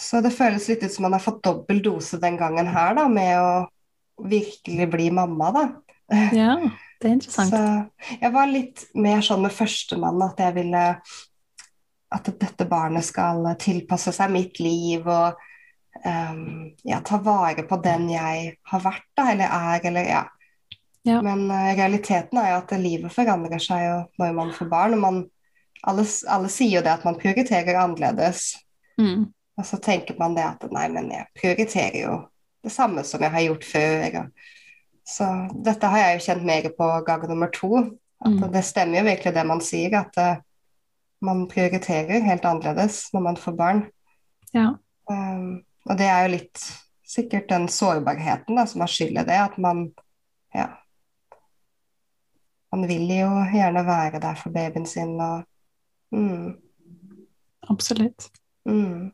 [0.00, 3.08] Så det føles litt ut som man har fått dobbel dose den gangen her, da,
[3.10, 5.64] med å virkelig bli mamma, da.
[6.36, 6.54] Ja,
[7.00, 7.52] det er interessant.
[7.54, 10.86] Så jeg var litt mer sånn med førstemann at jeg ville
[12.10, 15.38] at dette barnet skal tilpasse seg mitt liv og
[16.02, 20.24] um, ja, ta vare på den jeg har vært, da, eller er, eller ja.
[21.02, 21.22] Ja.
[21.22, 24.96] Men uh, realiteten er jo at livet forandrer seg jo når man får barn.
[24.96, 25.20] og man,
[25.88, 28.52] alle, alle sier jo det at man prioriterer annerledes.
[29.00, 29.30] Mm.
[29.56, 32.18] Og så tenker man det at nei, men jeg prioriterer jo
[32.64, 34.18] det samme som jeg har gjort før.
[35.08, 35.28] Så
[35.64, 37.72] dette har jeg jo kjent mer på gang nummer to.
[38.20, 38.46] At mm.
[38.52, 40.44] det stemmer jo virkelig det man sier, at uh,
[41.24, 43.82] man prioriterer helt annerledes når man får barn.
[44.52, 44.74] Ja.
[45.08, 46.62] Um, og det er jo litt
[47.08, 49.88] sikkert den sårbarheten da, som har skyld i det, at man
[50.54, 50.68] ja
[52.70, 55.42] Man vil jo gjerne være der for babyen sin og
[56.14, 56.52] mm.
[57.70, 58.30] Absolutt.
[58.64, 59.10] Mm.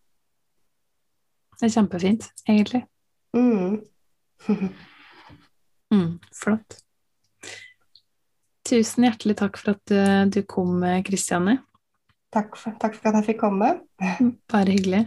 [1.57, 2.83] Det er kjempefint, egentlig.
[3.37, 3.81] Mm.
[5.95, 6.79] mm, flott.
[8.67, 11.59] Tusen hjertelig takk for at eh, du kom, Kristianne.
[12.35, 13.71] Takk, takk for, at jeg fikk komme.
[14.53, 15.07] Bare hyggelig.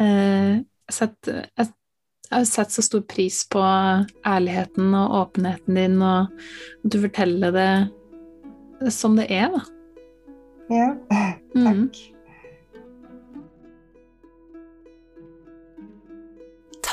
[0.00, 0.60] Eh,
[0.92, 1.72] sett, jeg,
[2.32, 7.52] jeg har sett så stor pris på ærligheten og åpenheten din, og at du forteller
[7.52, 9.60] det som det er, da.
[10.72, 11.42] Ja, takk.
[11.52, 11.82] Mm.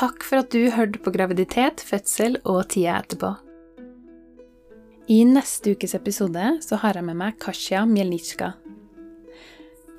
[0.00, 3.32] Takk for at du hørte på graviditet, fødsel og tida etterpå.
[5.10, 8.52] I neste ukes episode så har jeg med meg Kasia Mjelnitsjka.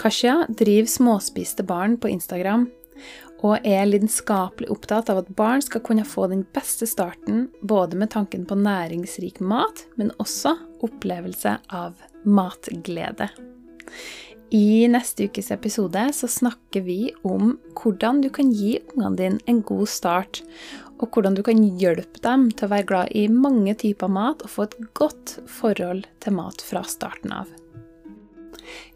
[0.02, 2.70] Kasia driver Småspiste barn på Instagram
[3.42, 8.14] og er lidenskapelig opptatt av at barn skal kunne få den beste starten både med
[8.14, 13.32] tanken på næringsrik mat, men også opplevelse av matglede.
[14.52, 19.62] I neste ukes episode så snakker vi om hvordan du kan gi ungene dine en
[19.64, 20.42] god start,
[21.00, 24.54] og hvordan du kan hjelpe dem til å være glad i mange typer mat og
[24.54, 27.61] få et godt forhold til mat fra starten av.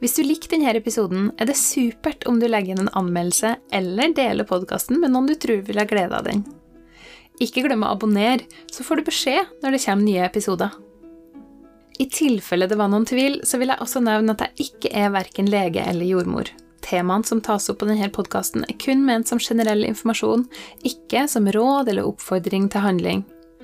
[0.01, 4.15] Hvis du likte denne episoden, er det supert om du legger inn en anmeldelse eller
[4.15, 6.43] deler podkasten med noen du tror vil ha glede av den.
[7.43, 10.75] Ikke glem å abonnere, så får du beskjed når det kommer nye episoder.
[11.99, 15.13] I tilfelle det var noen tvil, så vil jeg også nevne at jeg ikke er
[15.15, 16.49] verken lege eller jordmor.
[16.85, 20.45] Temaene som tas opp på denne podkasten, er kun ment som generell informasjon,
[20.85, 23.23] ikke som råd eller oppfordring til handling.